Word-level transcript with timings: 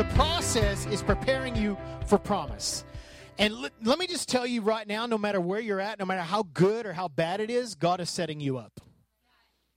the 0.00 0.14
process 0.14 0.86
is 0.86 1.02
preparing 1.02 1.54
you 1.54 1.76
for 2.06 2.16
promise. 2.16 2.86
And 3.36 3.52
l- 3.52 3.68
let 3.82 3.98
me 3.98 4.06
just 4.06 4.30
tell 4.30 4.46
you 4.46 4.62
right 4.62 4.88
now 4.88 5.04
no 5.04 5.18
matter 5.18 5.42
where 5.42 5.60
you're 5.60 5.78
at, 5.78 5.98
no 5.98 6.06
matter 6.06 6.22
how 6.22 6.42
good 6.54 6.86
or 6.86 6.94
how 6.94 7.08
bad 7.08 7.38
it 7.38 7.50
is, 7.50 7.74
God 7.74 8.00
is 8.00 8.08
setting 8.08 8.40
you 8.40 8.56
up. 8.56 8.80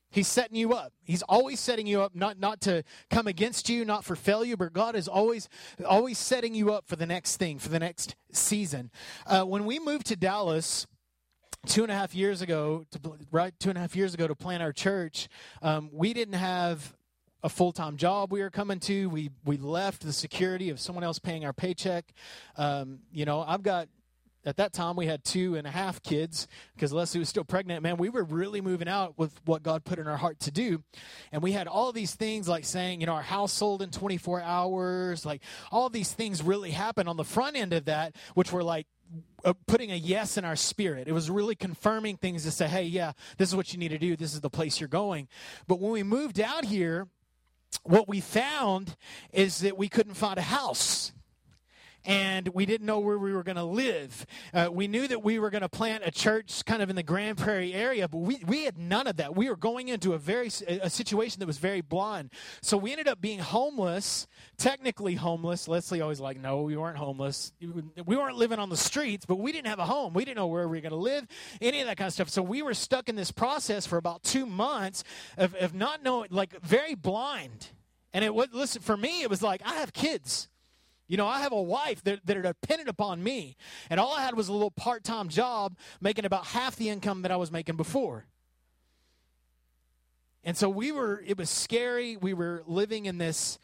He's 0.10 0.30
setting 0.30 0.56
you 0.56 0.72
up. 0.72 0.94
He's 1.04 1.24
always 1.24 1.60
setting 1.60 1.88
you 1.88 2.02
up, 2.02 2.16
not 2.16 2.40
not 2.40 2.62
to 2.62 2.86
come 3.10 3.28
against 3.28 3.68
you, 3.68 3.84
not 3.84 4.06
for 4.06 4.16
failure, 4.16 4.56
but 4.56 4.72
God 4.72 4.96
is 4.96 5.10
always 5.10 5.50
always 5.86 6.18
setting 6.18 6.56
you 6.56 6.72
up 6.72 6.88
for 6.88 6.96
the 6.96 7.06
next 7.06 7.36
thing, 7.36 7.60
for 7.60 7.68
the 7.68 7.80
next 7.80 8.16
season. 8.32 8.92
Uh, 9.28 9.44
when 9.44 9.66
we 9.66 9.78
moved 9.78 10.06
to 10.06 10.16
Dallas, 10.16 10.88
two 11.66 11.84
and 11.84 11.92
a 11.92 11.96
half 11.96 12.16
years 12.16 12.42
ago, 12.42 12.86
to, 12.92 13.18
right 13.30 13.54
two 13.60 13.68
and 13.68 13.78
a 13.78 13.82
half 13.82 13.94
years 13.94 14.14
ago 14.14 14.26
to 14.26 14.36
plant 14.36 14.64
our 14.64 14.72
church, 14.72 15.28
um, 15.62 15.90
we 15.92 16.14
didn't 16.14 16.36
have 16.36 16.96
a 17.44 17.50
full-time 17.50 17.98
job 17.98 18.32
we 18.32 18.42
were 18.42 18.50
coming 18.50 18.80
to. 18.80 19.10
We 19.10 19.30
we 19.46 19.58
left 19.58 20.02
the 20.02 20.14
security 20.14 20.70
of 20.70 20.80
someone 20.80 21.04
else 21.04 21.20
paying 21.20 21.46
our 21.46 21.54
paycheck. 21.54 22.14
Um, 22.58 23.00
you 23.12 23.26
know, 23.26 23.42
I've 23.42 23.64
got 23.64 23.90
at 24.46 24.58
that 24.58 24.74
time 24.74 24.96
we 24.96 25.06
had 25.06 25.24
two 25.24 25.56
and 25.56 25.66
a 25.66 25.72
half 25.72 26.02
kids 26.04 26.48
because 26.76 26.92
Leslie 26.92 27.20
was 27.20 27.30
still 27.30 27.44
pregnant. 27.44 27.82
Man, 27.84 27.98
we 27.98 28.10
were 28.10 28.24
really 28.24 28.62
moving 28.62 28.88
out 28.88 29.18
with 29.18 29.40
what 29.46 29.64
God 29.64 29.86
put 29.86 30.00
in 30.00 30.08
our 30.08 30.18
heart 30.18 30.40
to 30.42 30.52
do. 30.52 30.84
And 31.32 31.42
we 31.42 31.54
had 31.54 31.68
all 31.68 31.92
these 31.92 32.14
things 32.14 32.48
like 32.48 32.66
saying, 32.66 33.00
you 33.00 33.08
know, 33.08 33.14
our 33.14 33.22
house 33.22 33.54
sold 33.54 33.82
in 33.82 33.90
24 33.90 34.42
hours, 34.42 35.26
like 35.26 35.42
all 35.72 35.90
these 35.90 36.12
things 36.12 36.42
really 36.42 36.72
happened 36.72 37.08
on 37.08 37.18
the 37.18 37.24
front 37.24 37.56
end 37.56 37.74
of 37.74 37.86
that, 37.86 38.16
which 38.34 38.52
were 38.52 38.64
like, 38.64 38.88
uh, 39.46 39.54
putting 39.68 39.92
a 39.92 39.96
yes 39.96 40.38
in 40.38 40.46
our 40.46 40.56
spirit. 40.56 41.08
It 41.08 41.12
was 41.12 41.30
really 41.30 41.56
confirming 41.56 42.18
things 42.18 42.44
to 42.46 42.52
say, 42.52 42.68
hey, 42.68 42.84
yeah, 42.84 43.12
this 43.38 43.50
is 43.50 43.56
what 43.56 43.72
you 43.72 43.80
need 43.80 43.90
to 43.90 44.00
do. 44.00 44.16
This 44.16 44.34
is 44.34 44.42
the 44.42 44.50
place 44.50 44.80
you're 44.80 44.88
going. 44.88 45.28
But 45.68 45.80
when 45.80 45.92
we 45.92 46.02
moved 46.02 46.40
out 46.40 46.66
here, 46.66 47.08
what 47.84 48.08
we 48.08 48.20
found 48.22 48.96
is 49.32 49.60
that 49.60 49.78
we 49.78 49.90
couldn't 49.90 50.16
find 50.16 50.38
a 50.38 50.44
house 50.44 51.12
and 52.06 52.48
we 52.50 52.66
didn't 52.66 52.86
know 52.86 53.00
where 53.00 53.18
we 53.18 53.34
were 53.34 53.44
going 53.44 53.56
to 53.56 53.64
live. 53.64 54.26
Uh, 54.54 54.70
we 54.72 54.88
knew 54.88 55.08
that 55.08 55.24
we 55.24 55.40
were 55.40 55.50
going 55.50 55.62
to 55.62 55.70
plant 55.70 56.04
a 56.06 56.12
church 56.12 56.66
kind 56.66 56.82
of 56.82 56.90
in 56.90 56.96
the 56.96 57.04
Grand 57.04 57.38
Prairie 57.38 57.74
area, 57.74 58.08
but 58.08 58.18
we, 58.18 58.42
we 58.46 58.66
had 58.66 58.78
none 58.78 59.08
of 59.08 59.18
that. 59.18 59.36
We 59.36 59.50
were 59.50 59.56
going 59.56 59.88
into 59.88 60.14
a 60.14 60.18
very 60.18 60.48
a 60.68 60.90
situation 60.90 61.40
that 61.40 61.46
was 61.46 61.58
very 61.58 61.82
blind. 61.82 62.32
So 62.62 62.78
we 62.78 62.92
ended 62.92 63.08
up 63.08 63.22
being 63.22 63.40
homeless, 63.40 64.28
technically 64.58 65.16
homeless. 65.16 65.68
Leslie 65.68 66.02
always 66.02 66.20
like, 66.20 66.40
no, 66.40 66.62
we 66.64 66.76
weren't 66.76 66.98
homeless. 66.98 67.54
We 67.62 68.18
weren't 68.18 68.38
living 68.38 68.60
on 68.60 68.70
the 68.70 68.78
streets, 68.78 69.26
but 69.26 69.38
we 69.38 69.52
didn't 69.52 69.68
have 69.68 69.80
a 69.80 69.86
home. 69.86 70.14
We 70.14 70.26
didn't 70.26 70.38
know 70.38 70.48
where 70.48 70.68
we 70.68 70.78
were 70.78 70.82
going 70.82 70.92
to 70.92 70.98
live, 70.98 71.28
any 71.62 71.82
of 71.82 71.88
that 71.88 71.98
kind 71.98 72.08
of 72.08 72.14
stuff. 72.14 72.30
So 72.30 72.42
we 72.42 72.62
were 72.62 72.74
stuck 72.74 73.10
in 73.10 73.16
this 73.16 73.32
process 73.32 73.86
for 73.86 73.98
about 73.98 74.24
two 74.24 74.46
months 74.46 75.04
of, 75.38 75.56
of 75.56 75.74
not 75.74 76.04
knowing, 76.04 76.30
like 76.32 76.60
very 76.62 76.96
blind. 76.96 77.68
And 78.14 78.24
it 78.24 78.34
was, 78.34 78.48
listen, 78.52 78.82
for 78.82 78.96
me, 78.96 79.24
it 79.24 79.30
was 79.30 79.42
like, 79.42 79.62
I 79.66 79.76
have 79.76 79.94
kids. 79.94 80.50
You 81.08 81.18
know, 81.18 81.28
I 81.28 81.42
have 81.42 81.52
a 81.52 81.62
wife 81.62 82.04
that, 82.04 82.26
that 82.26 82.38
are 82.38 82.42
dependent 82.42 82.90
upon 82.90 83.22
me. 83.24 83.58
And 83.90 84.00
all 84.00 84.14
I 84.14 84.22
had 84.22 84.36
was 84.36 84.48
a 84.48 84.54
little 84.54 84.72
part 84.72 85.04
time 85.04 85.30
job 85.30 85.78
making 86.02 86.26
about 86.26 86.46
half 86.48 86.76
the 86.76 86.90
income 86.90 87.24
that 87.24 87.32
I 87.32 87.36
was 87.36 87.52
making 87.52 87.76
before. 87.76 88.26
And 90.44 90.58
so 90.58 90.70
we 90.70 90.92
were, 90.92 91.24
it 91.26 91.38
was 91.38 91.50
scary. 91.50 92.18
We 92.18 92.34
were 92.34 92.64
living 92.68 93.06
in 93.06 93.18
this 93.18 93.60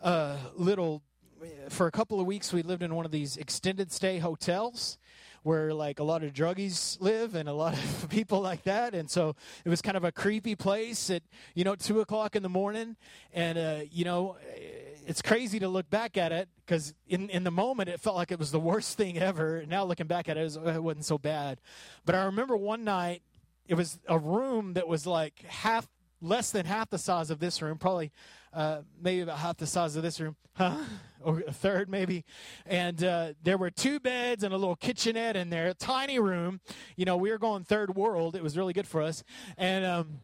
uh, 0.00 0.36
little, 0.56 1.02
for 1.68 1.86
a 1.86 1.92
couple 1.92 2.20
of 2.20 2.26
weeks, 2.26 2.52
we 2.52 2.62
lived 2.62 2.82
in 2.82 2.94
one 2.94 3.04
of 3.04 3.12
these 3.12 3.36
extended 3.36 3.92
stay 3.92 4.18
hotels 4.18 4.98
where 5.44 5.72
like 5.72 6.00
a 6.00 6.02
lot 6.02 6.24
of 6.24 6.32
druggies 6.32 7.00
live 7.00 7.34
and 7.34 7.48
a 7.48 7.52
lot 7.52 7.74
of 7.74 8.08
people 8.10 8.40
like 8.40 8.64
that. 8.64 8.94
And 8.94 9.08
so 9.08 9.36
it 9.64 9.68
was 9.68 9.80
kind 9.80 9.96
of 9.96 10.04
a 10.04 10.12
creepy 10.12 10.56
place 10.56 11.10
at, 11.10 11.22
you 11.54 11.64
know, 11.64 11.74
two 11.74 12.00
o'clock 12.00 12.34
in 12.34 12.42
the 12.42 12.48
morning. 12.48 12.96
And, 13.32 13.56
uh, 13.56 13.80
you 13.90 14.04
know, 14.04 14.36
it's 15.08 15.22
crazy 15.22 15.58
to 15.58 15.68
look 15.68 15.88
back 15.88 16.18
at 16.18 16.32
it 16.32 16.50
because 16.66 16.92
in, 17.06 17.30
in 17.30 17.42
the 17.42 17.50
moment 17.50 17.88
it 17.88 17.98
felt 17.98 18.14
like 18.14 18.30
it 18.30 18.38
was 18.38 18.50
the 18.50 18.60
worst 18.60 18.98
thing 18.98 19.18
ever. 19.18 19.64
Now 19.66 19.84
looking 19.84 20.06
back 20.06 20.28
at 20.28 20.36
it, 20.36 20.40
it, 20.40 20.44
was, 20.44 20.56
it 20.56 20.82
wasn't 20.82 21.06
so 21.06 21.16
bad. 21.16 21.62
But 22.04 22.14
I 22.14 22.24
remember 22.24 22.58
one 22.58 22.84
night, 22.84 23.22
it 23.66 23.74
was 23.74 23.98
a 24.06 24.18
room 24.18 24.74
that 24.74 24.86
was 24.86 25.06
like 25.06 25.42
half 25.46 25.88
less 26.20 26.50
than 26.50 26.66
half 26.66 26.90
the 26.90 26.98
size 26.98 27.30
of 27.30 27.38
this 27.38 27.62
room, 27.62 27.78
probably 27.78 28.12
uh, 28.52 28.82
maybe 29.00 29.22
about 29.22 29.38
half 29.38 29.56
the 29.56 29.66
size 29.66 29.96
of 29.96 30.02
this 30.02 30.20
room, 30.20 30.36
huh? 30.52 30.76
or 31.24 31.42
a 31.46 31.52
third 31.52 31.88
maybe. 31.88 32.26
And 32.66 33.02
uh, 33.02 33.32
there 33.42 33.56
were 33.56 33.70
two 33.70 34.00
beds 34.00 34.44
and 34.44 34.52
a 34.52 34.58
little 34.58 34.76
kitchenette 34.76 35.36
in 35.36 35.48
there, 35.48 35.72
tiny 35.72 36.18
room. 36.18 36.60
You 36.96 37.06
know, 37.06 37.16
we 37.16 37.30
were 37.30 37.38
going 37.38 37.64
third 37.64 37.96
world. 37.96 38.36
It 38.36 38.42
was 38.42 38.58
really 38.58 38.74
good 38.74 38.86
for 38.86 39.00
us. 39.00 39.24
And, 39.56 39.86
um, 39.86 40.20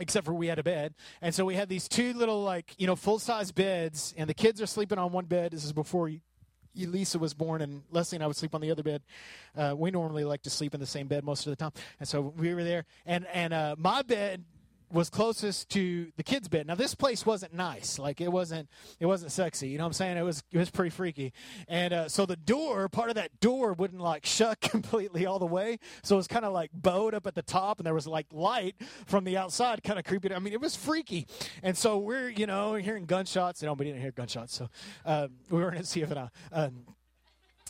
except 0.00 0.26
for 0.26 0.34
we 0.34 0.48
had 0.48 0.58
a 0.58 0.62
bed. 0.62 0.94
And 1.22 1.34
so 1.34 1.44
we 1.44 1.54
had 1.54 1.68
these 1.68 1.88
two 1.88 2.12
little, 2.14 2.42
like, 2.42 2.74
you 2.78 2.86
know, 2.86 2.96
full 2.96 3.18
size 3.18 3.52
beds, 3.52 4.14
and 4.16 4.28
the 4.28 4.34
kids 4.34 4.60
are 4.60 4.66
sleeping 4.66 4.98
on 4.98 5.12
one 5.12 5.26
bed. 5.26 5.52
This 5.52 5.64
is 5.64 5.72
before 5.72 6.10
Elisa 6.80 7.18
was 7.18 7.34
born, 7.34 7.62
and 7.62 7.82
Leslie 7.90 8.16
and 8.16 8.24
I 8.24 8.26
would 8.26 8.36
sleep 8.36 8.54
on 8.54 8.60
the 8.60 8.70
other 8.70 8.82
bed. 8.82 9.02
Uh, 9.56 9.74
we 9.76 9.90
normally 9.90 10.24
like 10.24 10.42
to 10.42 10.50
sleep 10.50 10.74
in 10.74 10.80
the 10.80 10.86
same 10.86 11.06
bed 11.06 11.24
most 11.24 11.46
of 11.46 11.50
the 11.50 11.56
time, 11.56 11.72
and 11.98 12.08
so 12.08 12.32
we 12.36 12.54
were 12.54 12.64
there. 12.64 12.84
And 13.06 13.26
and 13.32 13.52
uh, 13.52 13.76
my 13.78 14.02
bed 14.02 14.44
was 14.92 15.10
closest 15.10 15.68
to 15.70 16.12
the 16.16 16.22
kids' 16.22 16.48
bed. 16.48 16.66
Now 16.66 16.74
this 16.74 16.94
place 16.94 17.24
wasn't 17.24 17.54
nice, 17.54 17.98
like 17.98 18.20
it 18.20 18.30
wasn't 18.30 18.68
it 18.98 19.06
wasn't 19.06 19.32
sexy. 19.32 19.68
You 19.68 19.78
know 19.78 19.84
what 19.84 19.88
I'm 19.88 19.92
saying? 19.94 20.16
It 20.16 20.22
was 20.22 20.42
it 20.52 20.58
was 20.58 20.70
pretty 20.70 20.90
freaky. 20.90 21.32
And 21.68 21.92
uh, 21.92 22.08
so 22.08 22.26
the 22.26 22.36
door, 22.36 22.88
part 22.88 23.08
of 23.08 23.14
that 23.16 23.40
door 23.40 23.72
wouldn't 23.72 24.00
like 24.00 24.26
shut 24.26 24.60
completely 24.60 25.26
all 25.26 25.38
the 25.38 25.46
way, 25.46 25.78
so 26.02 26.16
it 26.16 26.18
was 26.18 26.28
kind 26.28 26.44
of 26.44 26.52
like 26.52 26.70
bowed 26.74 27.14
up 27.14 27.26
at 27.26 27.34
the 27.34 27.42
top, 27.42 27.78
and 27.78 27.86
there 27.86 27.94
was 27.94 28.06
like 28.06 28.26
light 28.32 28.76
from 29.06 29.24
the 29.24 29.36
outside, 29.36 29.82
kind 29.82 29.98
of 29.98 30.04
creepy. 30.04 30.32
I 30.34 30.38
mean, 30.38 30.52
it 30.52 30.60
was 30.60 30.76
freaky. 30.76 31.26
And 31.62 31.76
so 31.76 31.98
we're 31.98 32.28
you 32.28 32.46
know 32.46 32.74
hearing 32.74 33.06
gunshots. 33.06 33.62
You 33.62 33.66
know, 33.66 33.74
we 33.74 33.84
didn't 33.84 34.00
hear 34.00 34.12
gunshots, 34.12 34.54
so 34.54 34.68
uh, 35.04 35.28
we 35.50 35.58
weren't 35.58 35.76
at 35.76 35.84
CFNI. 35.84 36.30
Um, 36.52 36.84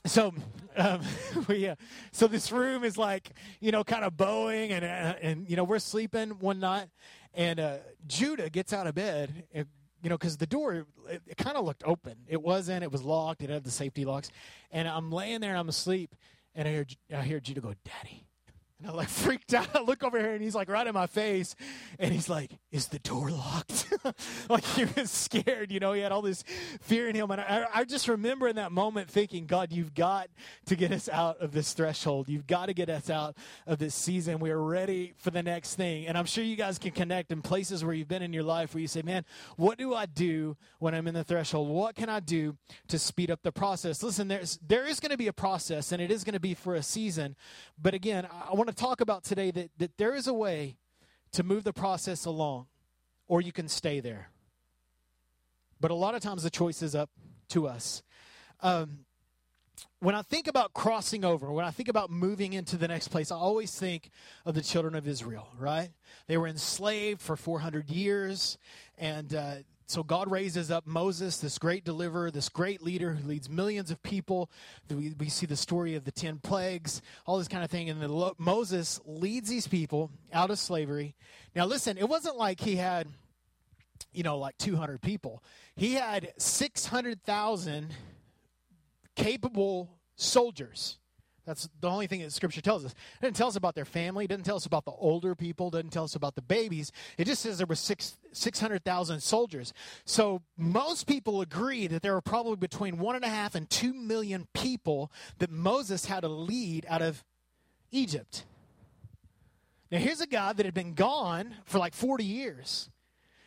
so 0.06 0.33
um, 0.77 1.00
we 1.49 1.69
uh, 1.69 1.77
so 2.12 2.27
this 2.27 2.50
room 2.53 2.84
is 2.84 2.97
like 2.97 3.31
you 3.61 3.72
know 3.72 3.84
kind 3.84 4.05
of 4.05 4.16
bowing 4.16 4.72
and 4.72 4.84
uh, 4.84 5.15
and 5.21 5.49
you 5.49 5.56
know 5.56 5.65
we're 5.65 5.78
sleeping 5.78 6.31
one 6.41 6.61
night 6.61 6.88
and 7.34 7.61
uh, 7.61 7.77
Judah 8.06 8.50
gets 8.50 8.72
out 8.72 8.87
of 8.87 8.94
bed 8.94 9.44
and, 9.53 9.66
you 10.03 10.09
know 10.09 10.16
because 10.16 10.37
the 10.39 10.47
door 10.47 10.87
it, 11.09 11.22
it 11.27 11.37
kind 11.37 11.56
of 11.56 11.65
looked 11.65 11.83
open. 11.84 12.16
It 12.27 12.41
wasn't 12.41 12.83
it 12.83 12.91
was 12.91 13.03
locked 13.03 13.43
it 13.43 13.50
had 13.50 13.65
the 13.65 13.71
safety 13.71 14.05
locks. 14.05 14.31
And 14.71 14.89
I'm 14.89 15.10
laying 15.12 15.41
there 15.41 15.50
and 15.50 15.59
I'm 15.59 15.69
asleep 15.69 16.15
and 16.55 16.66
I 16.66 16.71
hear 16.71 16.87
I 17.15 17.22
hear 17.22 17.41
Judah 17.41 17.60
go 17.60 17.75
daddy 17.84 18.27
and 18.80 18.91
I 18.91 18.94
like 18.94 19.08
freaked 19.24 19.54
out. 19.54 19.68
I 19.74 19.80
look 19.80 20.02
over 20.02 20.18
here 20.18 20.32
and 20.32 20.42
he's 20.42 20.54
like 20.54 20.68
right 20.68 20.86
in 20.86 20.94
my 20.94 21.06
face. 21.06 21.54
And 21.98 22.12
he's 22.12 22.28
like, 22.28 22.58
Is 22.72 22.88
the 22.88 22.98
door 22.98 23.30
locked? 23.30 23.92
like 24.48 24.64
he 24.64 24.86
was 24.96 25.10
scared, 25.10 25.70
you 25.70 25.80
know, 25.80 25.92
he 25.92 26.00
had 26.00 26.12
all 26.12 26.22
this 26.22 26.42
fear 26.80 27.08
in 27.08 27.14
him. 27.14 27.30
And 27.30 27.41
I, 27.41 27.66
I 27.72 27.84
just 27.84 28.08
remember 28.08 28.48
in 28.48 28.56
that 28.56 28.72
moment 28.72 29.10
thinking, 29.10 29.46
God, 29.46 29.72
you've 29.72 29.94
got 29.94 30.30
to 30.66 30.76
get 30.76 30.92
us 30.92 31.08
out 31.08 31.38
of 31.41 31.52
this 31.52 31.72
threshold. 31.72 32.28
You've 32.28 32.46
got 32.46 32.66
to 32.66 32.74
get 32.74 32.88
us 32.88 33.10
out 33.10 33.36
of 33.66 33.78
this 33.78 33.94
season. 33.94 34.38
We 34.38 34.50
are 34.50 34.62
ready 34.62 35.12
for 35.18 35.30
the 35.30 35.42
next 35.42 35.74
thing. 35.74 36.06
And 36.06 36.16
I'm 36.16 36.26
sure 36.26 36.42
you 36.42 36.56
guys 36.56 36.78
can 36.78 36.92
connect 36.92 37.32
in 37.32 37.42
places 37.42 37.84
where 37.84 37.94
you've 37.94 38.08
been 38.08 38.22
in 38.22 38.32
your 38.32 38.42
life 38.42 38.74
where 38.74 38.80
you 38.80 38.88
say, 38.88 39.02
Man, 39.02 39.24
what 39.56 39.78
do 39.78 39.94
I 39.94 40.06
do 40.06 40.56
when 40.78 40.94
I'm 40.94 41.06
in 41.06 41.14
the 41.14 41.24
threshold? 41.24 41.68
What 41.68 41.94
can 41.94 42.08
I 42.08 42.20
do 42.20 42.56
to 42.88 42.98
speed 42.98 43.30
up 43.30 43.42
the 43.42 43.52
process? 43.52 44.02
Listen, 44.02 44.28
there's 44.28 44.58
there 44.66 44.86
is 44.86 45.00
going 45.00 45.10
to 45.10 45.18
be 45.18 45.28
a 45.28 45.32
process 45.32 45.92
and 45.92 46.00
it 46.00 46.10
is 46.10 46.24
going 46.24 46.34
to 46.34 46.41
be 46.41 46.54
for 46.54 46.74
a 46.74 46.82
season. 46.82 47.36
But 47.80 47.94
again, 47.94 48.26
I 48.30 48.54
want 48.54 48.69
to 48.70 48.76
talk 48.76 49.00
about 49.00 49.25
today 49.25 49.50
that, 49.50 49.70
that 49.78 49.97
there 49.98 50.14
is 50.14 50.26
a 50.26 50.34
way 50.34 50.76
to 51.32 51.42
move 51.42 51.64
the 51.64 51.72
process 51.72 52.25
along, 52.25 52.66
or 53.28 53.41
you 53.41 53.53
can 53.53 53.69
stay 53.69 54.00
there. 54.00 54.31
But 55.81 55.91
a 55.91 55.94
lot 55.94 56.14
of 56.14 56.20
times 56.20 56.42
the 56.42 56.50
choice 56.50 56.82
is 56.82 56.94
up 56.94 57.10
to 57.50 57.66
us. 57.66 58.03
Um, 58.60 59.04
when 60.00 60.14
I 60.14 60.22
think 60.22 60.47
about 60.47 60.75
crossing 60.75 61.25
over, 61.25 61.50
when 61.53 61.64
I 61.64 61.70
think 61.70 61.88
about 61.88 62.10
moving 62.10 62.53
into 62.53 62.76
the 62.76 62.88
next 62.88 63.09
place, 63.09 63.30
I 63.30 63.36
always 63.36 63.75
think 63.78 64.10
of 64.44 64.54
the 64.54 64.62
children 64.62 64.94
of 64.94 65.06
Israel, 65.06 65.48
right? 65.59 65.91
They 66.27 66.36
were 66.36 66.48
enslaved 66.48 67.21
for 67.21 67.36
400 67.36 67.91
years, 67.91 68.59
and 68.98 69.34
uh, 69.34 69.54
so 69.91 70.04
God 70.04 70.31
raises 70.31 70.71
up 70.71 70.87
Moses, 70.87 71.39
this 71.39 71.59
great 71.59 71.84
deliverer, 71.84 72.31
this 72.31 72.48
great 72.48 72.81
leader 72.81 73.13
who 73.13 73.28
leads 73.28 73.51
millions 73.51 73.91
of 73.91 74.01
people. 74.04 74.48
We, 74.89 75.15
we 75.19 75.28
see 75.28 75.47
the 75.47 75.57
story 75.57 75.97
of 75.97 76.04
the 76.04 76.13
10 76.13 76.39
plagues, 76.39 77.03
all 77.27 77.39
this 77.39 77.48
kind 77.48 77.65
of 77.65 77.71
thing. 77.72 77.91
And 77.91 78.01
the, 78.01 78.33
Moses 78.39 79.01
leads 79.04 79.51
these 79.51 79.66
people 79.66 80.13
out 80.33 80.51
of 80.51 80.60
slavery. 80.60 81.16
Now, 81.57 81.66
listen, 81.66 81.98
it 81.98 82.09
wasn't 82.09 82.37
like 82.37 82.60
he 82.60 82.77
had, 82.77 83.09
you 84.13 84.22
know, 84.22 84.39
like 84.39 84.57
200 84.59 85.03
people, 85.03 85.42
he 85.75 85.95
had 85.95 86.34
600,000 86.39 87.93
capable 89.16 89.91
soldiers. 90.15 90.98
That's 91.47 91.69
the 91.81 91.89
only 91.89 92.07
thing 92.07 92.21
that 92.21 92.33
Scripture 92.33 92.60
tells 92.60 92.84
us. 92.84 92.92
It 92.92 93.22
doesn't 93.22 93.34
tell 93.34 93.48
us 93.48 93.57
about 93.57 93.75
their 93.75 93.84
family. 93.84 94.25
It 94.25 94.28
doesn't 94.28 94.45
tell 94.45 94.57
us 94.57 94.66
about 94.66 94.84
the 94.84 94.92
older 94.92 95.34
people. 95.34 95.69
It 95.69 95.72
doesn't 95.72 95.91
tell 95.91 96.04
us 96.04 96.15
about 96.15 96.34
the 96.34 96.42
babies. 96.42 96.92
It 97.19 97.25
just 97.25 97.42
says 97.42 97.59
there 97.59 97.66
were 97.66 97.75
six, 97.75 98.19
600,000 98.33 99.21
soldiers. 99.21 99.72
So 100.04 100.42
most 100.57 101.07
people 101.07 101.41
agree 101.41 101.87
that 101.87 102.03
there 102.03 102.13
were 102.13 102.21
probably 102.21 102.57
between 102.57 102.98
one 102.98 103.16
and 103.16 103.25
a 103.25 103.28
half 103.28 103.54
and 103.54 103.69
two 103.69 103.95
million 103.95 104.47
people 104.54 105.10
that 105.39 105.51
Moses 105.51 106.04
had 106.04 106.21
to 106.21 106.28
lead 106.28 106.87
out 106.89 107.03
of 107.03 107.25
Egypt. 107.91 108.45
Now 109.91 109.98
here's 109.98 110.21
a 110.21 110.27
guy 110.27 110.53
that 110.53 110.65
had 110.65 110.75
been 110.75 110.95
gone 110.95 111.57
for 111.65 111.78
like 111.78 111.95
40 111.95 112.25
years. 112.25 112.91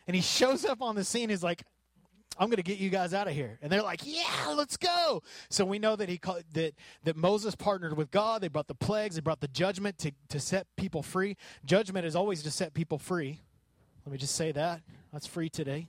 And 0.06 0.14
he 0.14 0.20
shows 0.20 0.64
up 0.64 0.82
on 0.82 0.96
the 0.96 1.04
scene. 1.04 1.30
He's 1.30 1.42
like, 1.42 1.62
I'm 2.38 2.48
going 2.48 2.56
to 2.56 2.62
get 2.62 2.78
you 2.78 2.90
guys 2.90 3.14
out 3.14 3.28
of 3.28 3.34
here. 3.34 3.58
And 3.62 3.70
they're 3.70 3.82
like, 3.82 4.00
yeah, 4.04 4.48
let's 4.56 4.76
go. 4.76 5.22
So 5.50 5.64
we 5.64 5.78
know 5.78 5.96
that 5.96 6.08
he 6.08 6.18
called, 6.18 6.42
that 6.54 6.74
that 7.04 7.16
Moses 7.16 7.54
partnered 7.54 7.96
with 7.96 8.10
God. 8.10 8.40
They 8.40 8.48
brought 8.48 8.68
the 8.68 8.74
plagues. 8.74 9.14
They 9.14 9.20
brought 9.20 9.40
the 9.40 9.48
judgment 9.48 9.98
to 9.98 10.12
to 10.28 10.40
set 10.40 10.66
people 10.76 11.02
free. 11.02 11.36
Judgment 11.64 12.06
is 12.06 12.16
always 12.16 12.42
to 12.42 12.50
set 12.50 12.74
people 12.74 12.98
free. 12.98 13.40
Let 14.04 14.12
me 14.12 14.18
just 14.18 14.34
say 14.34 14.52
that. 14.52 14.82
That's 15.12 15.26
free 15.26 15.48
today. 15.48 15.88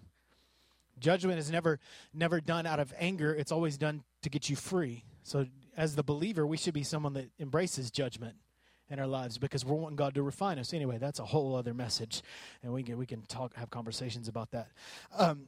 Judgment 0.99 1.39
is 1.39 1.51
never 1.51 1.79
never 2.13 2.39
done 2.39 2.65
out 2.65 2.79
of 2.79 2.93
anger. 2.97 3.33
It's 3.33 3.51
always 3.51 3.77
done 3.77 4.03
to 4.21 4.29
get 4.29 4.49
you 4.49 4.55
free. 4.55 5.03
So 5.23 5.47
as 5.75 5.95
the 5.95 6.03
believer, 6.03 6.45
we 6.45 6.57
should 6.57 6.73
be 6.73 6.83
someone 6.83 7.13
that 7.13 7.29
embraces 7.39 7.91
judgment 7.91 8.35
in 8.89 8.99
our 8.99 9.07
lives 9.07 9.37
because 9.37 9.65
we're 9.65 9.75
wanting 9.75 9.95
God 9.95 10.13
to 10.15 10.23
refine 10.23 10.59
us. 10.59 10.73
Anyway, 10.73 10.97
that's 10.97 11.19
a 11.19 11.25
whole 11.25 11.55
other 11.55 11.73
message, 11.73 12.21
and 12.63 12.71
we 12.71 12.83
can 12.83 12.97
we 12.97 13.05
can 13.05 13.23
talk 13.23 13.55
have 13.55 13.69
conversations 13.69 14.27
about 14.27 14.51
that. 14.51 14.69
Um, 15.17 15.47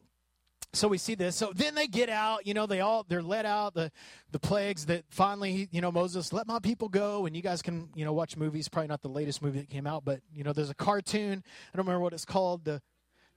so 0.74 0.88
we 0.88 0.98
see 0.98 1.16
this. 1.16 1.36
So 1.36 1.52
then 1.56 1.76
they 1.76 1.88
get 1.88 2.10
out 2.10 2.46
you 2.46 2.54
know 2.54 2.66
they 2.66 2.82
all 2.82 3.06
they're 3.08 3.22
let 3.22 3.46
out 3.46 3.74
the 3.74 3.92
the 4.32 4.40
plagues 4.40 4.86
that 4.88 5.06
finally 5.10 5.68
you 5.72 5.82
know 5.82 5.92
moses 5.92 6.34
let 6.34 6.48
my 6.48 6.60
people 6.60 6.90
go 6.90 7.26
and 7.26 7.36
you 7.36 7.42
guys 7.42 7.62
can 7.62 7.90
you 7.96 8.06
know 8.06 8.14
watch 8.14 8.38
movies 8.38 8.68
probably 8.68 8.88
not 8.88 9.02
the 9.02 9.10
latest 9.10 9.42
movie 9.42 9.60
that 9.60 9.70
came 9.70 9.88
out 9.88 10.04
but 10.06 10.22
you 10.34 10.44
know 10.44 10.54
there's 10.54 10.70
a 10.70 10.76
cartoon. 10.76 11.44
I 11.74 11.78
don't 11.78 11.86
remember 11.86 12.04
what 12.04 12.14
it's 12.14 12.26
called 12.26 12.66
the 12.66 12.82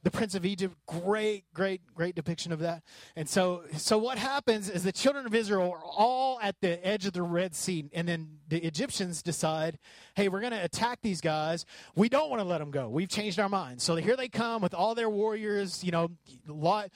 the 0.02 0.10
prince 0.10 0.34
of 0.34 0.46
egypt. 0.46 0.74
Great 0.86 1.44
great 1.52 1.82
great 1.94 2.14
depiction 2.14 2.52
of 2.52 2.60
that. 2.60 2.82
And 3.16 3.28
so 3.28 3.64
so 3.76 3.98
what 3.98 4.18
happens 4.18 4.68
is 4.68 4.82
the 4.82 4.92
children 4.92 5.26
of 5.26 5.34
israel 5.34 5.70
are 5.72 5.84
all 5.84 6.38
at 6.40 6.56
the 6.60 6.84
edge 6.86 7.06
of 7.06 7.12
the 7.12 7.22
red 7.22 7.54
sea 7.54 7.84
and 7.92 8.08
then 8.08 8.38
the 8.48 8.58
egyptians 8.64 9.22
decide 9.22 9.78
hey 10.14 10.28
we're 10.28 10.40
going 10.40 10.52
to 10.52 10.64
attack 10.64 11.00
these 11.02 11.20
guys. 11.20 11.66
We 11.94 12.08
don't 12.08 12.30
want 12.30 12.40
to 12.40 12.48
let 12.48 12.58
them 12.58 12.70
go. 12.70 12.88
We've 12.88 13.08
changed 13.08 13.38
our 13.38 13.48
minds. 13.48 13.82
So 13.82 13.96
here 13.96 14.16
they 14.16 14.28
come 14.28 14.62
with 14.62 14.74
all 14.74 14.94
their 14.94 15.10
warriors 15.10 15.84
you 15.84 15.90
know 15.90 16.10
a 16.48 16.52
lot 16.52 16.90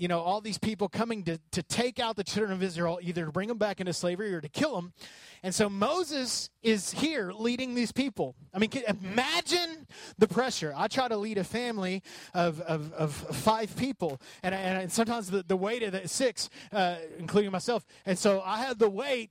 you 0.00 0.08
know, 0.08 0.20
all 0.20 0.40
these 0.40 0.56
people 0.56 0.88
coming 0.88 1.22
to, 1.24 1.38
to 1.50 1.62
take 1.62 2.00
out 2.00 2.16
the 2.16 2.24
children 2.24 2.52
of 2.52 2.62
Israel, 2.62 2.98
either 3.02 3.26
to 3.26 3.30
bring 3.30 3.48
them 3.48 3.58
back 3.58 3.80
into 3.80 3.92
slavery 3.92 4.32
or 4.32 4.40
to 4.40 4.48
kill 4.48 4.74
them. 4.74 4.94
And 5.42 5.54
so 5.54 5.68
Moses 5.68 6.48
is 6.62 6.92
here 6.92 7.32
leading 7.32 7.74
these 7.74 7.92
people. 7.92 8.34
I 8.54 8.58
mean, 8.58 8.70
imagine 8.88 9.86
the 10.16 10.26
pressure. 10.26 10.72
I 10.74 10.88
try 10.88 11.06
to 11.08 11.18
lead 11.18 11.36
a 11.36 11.44
family 11.44 12.02
of, 12.32 12.62
of, 12.62 12.94
of 12.94 13.12
five 13.12 13.76
people, 13.76 14.22
and, 14.42 14.54
and 14.54 14.90
sometimes 14.90 15.30
the, 15.30 15.42
the 15.42 15.56
weight 15.56 15.82
of 15.82 15.92
the 15.92 16.08
six, 16.08 16.48
uh, 16.72 16.96
including 17.18 17.52
myself. 17.52 17.84
And 18.06 18.18
so 18.18 18.42
I 18.42 18.60
have 18.60 18.78
the 18.78 18.88
weight 18.88 19.30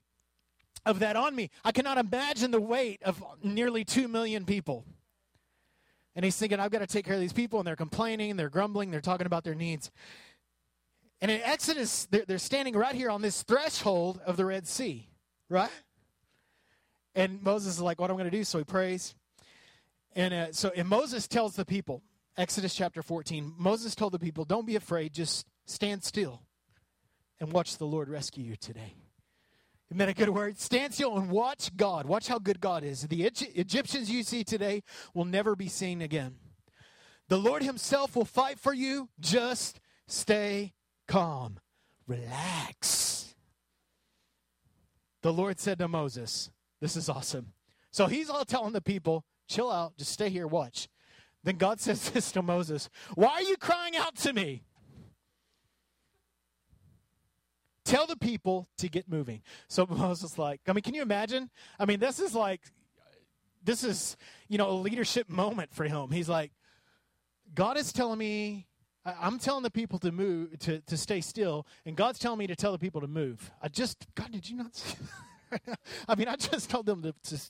of 0.85 0.99
that 0.99 1.15
on 1.15 1.35
me. 1.35 1.49
I 1.65 1.71
cannot 1.71 1.97
imagine 1.97 2.51
the 2.51 2.61
weight 2.61 3.01
of 3.01 3.23
nearly 3.41 3.83
two 3.83 4.07
million 4.07 4.45
people. 4.45 4.85
And 6.15 6.25
he's 6.25 6.35
thinking, 6.35 6.59
I've 6.59 6.71
got 6.71 6.79
to 6.79 6.87
take 6.87 7.05
care 7.05 7.15
of 7.15 7.21
these 7.21 7.33
people, 7.33 7.59
and 7.59 7.67
they're 7.67 7.75
complaining, 7.75 8.35
they're 8.35 8.49
grumbling, 8.49 8.91
they're 8.91 8.99
talking 8.99 9.25
about 9.25 9.43
their 9.43 9.55
needs. 9.55 9.89
And 11.21 11.29
in 11.29 11.41
Exodus, 11.41 12.07
they're, 12.09 12.25
they're 12.25 12.37
standing 12.37 12.75
right 12.75 12.95
here 12.95 13.09
on 13.09 13.21
this 13.21 13.43
threshold 13.43 14.21
of 14.25 14.37
the 14.37 14.45
Red 14.45 14.67
Sea, 14.67 15.09
right? 15.49 15.71
And 17.13 17.41
Moses 17.43 17.75
is 17.75 17.81
like, 17.81 17.99
What 17.99 18.09
am 18.09 18.15
I 18.15 18.19
going 18.19 18.31
to 18.31 18.37
do? 18.37 18.43
So 18.43 18.57
he 18.57 18.63
prays. 18.63 19.15
And 20.15 20.33
uh, 20.33 20.51
so, 20.51 20.71
and 20.75 20.87
Moses 20.87 21.27
tells 21.27 21.55
the 21.55 21.65
people, 21.65 22.01
Exodus 22.37 22.73
chapter 22.73 23.01
14, 23.01 23.53
Moses 23.57 23.95
told 23.95 24.13
the 24.13 24.19
people, 24.19 24.45
Don't 24.45 24.65
be 24.65 24.75
afraid, 24.75 25.13
just 25.13 25.45
stand 25.65 26.03
still 26.03 26.41
and 27.39 27.51
watch 27.51 27.77
the 27.77 27.85
Lord 27.85 28.09
rescue 28.09 28.43
you 28.43 28.55
today. 28.55 28.95
Isn't 29.89 29.97
that 29.97 30.09
a 30.09 30.13
good 30.13 30.29
word? 30.29 30.59
Stand 30.59 30.93
still 30.93 31.17
and 31.17 31.31
watch 31.31 31.75
God. 31.75 32.05
Watch 32.05 32.27
how 32.27 32.37
good 32.37 32.61
God 32.61 32.83
is. 32.83 33.01
The 33.07 33.23
Egyptians 33.23 34.09
you 34.09 34.21
see 34.23 34.43
today 34.43 34.83
will 35.15 35.25
never 35.25 35.55
be 35.55 35.67
seen 35.67 36.01
again. 36.01 36.35
The 37.27 37.39
Lord 37.39 37.63
Himself 37.63 38.15
will 38.15 38.25
fight 38.25 38.59
for 38.59 38.73
you. 38.73 39.09
Just 39.19 39.79
stay 40.07 40.73
calm, 41.09 41.59
relax. 42.07 43.35
The 45.21 45.33
Lord 45.33 45.59
said 45.59 45.79
to 45.79 45.89
Moses, 45.89 46.49
This 46.79 46.95
is 46.95 47.09
awesome. 47.09 47.51
So 47.91 48.05
he's 48.05 48.29
all 48.29 48.45
telling 48.45 48.71
the 48.71 48.81
people, 48.81 49.25
chill 49.49 49.69
out, 49.69 49.97
just 49.97 50.11
stay 50.11 50.29
here, 50.29 50.47
watch. 50.47 50.87
Then 51.43 51.57
God 51.57 51.79
says 51.81 52.09
this 52.11 52.31
to 52.31 52.41
Moses 52.41 52.89
Why 53.15 53.29
are 53.29 53.41
you 53.41 53.57
crying 53.57 53.97
out 53.97 54.15
to 54.17 54.31
me? 54.31 54.63
Tell 57.83 58.05
the 58.05 58.17
people 58.17 58.67
to 58.77 58.87
get 58.87 59.09
moving. 59.09 59.41
So 59.67 59.85
Moses, 59.89 60.37
like, 60.37 60.61
I 60.67 60.73
mean, 60.73 60.83
can 60.83 60.93
you 60.93 61.01
imagine? 61.01 61.49
I 61.79 61.85
mean, 61.85 61.99
this 61.99 62.19
is 62.19 62.35
like, 62.35 62.61
this 63.63 63.83
is, 63.83 64.15
you 64.47 64.57
know, 64.57 64.69
a 64.69 64.77
leadership 64.77 65.27
moment 65.29 65.73
for 65.73 65.85
him. 65.85 66.11
He's 66.11 66.29
like, 66.29 66.51
God 67.55 67.77
is 67.77 67.91
telling 67.91 68.19
me 68.19 68.68
I'm 69.19 69.39
telling 69.39 69.63
the 69.63 69.71
people 69.71 69.99
to 69.99 70.11
move, 70.11 70.57
to, 70.59 70.81
to 70.81 70.97
stay 70.97 71.21
still, 71.21 71.65
and 71.85 71.95
God's 71.95 72.19
telling 72.19 72.39
me 72.39 72.47
to 72.47 72.55
tell 72.55 72.71
the 72.71 72.79
people 72.79 73.01
to 73.01 73.07
move. 73.07 73.51
I 73.61 73.67
just, 73.67 74.07
God, 74.15 74.31
did 74.31 74.49
you 74.49 74.57
not 74.57 74.75
see? 74.75 74.97
I 76.07 76.15
mean, 76.15 76.27
I 76.27 76.35
just 76.35 76.69
told 76.69 76.85
them 76.85 77.01
to, 77.03 77.13
to, 77.23 77.41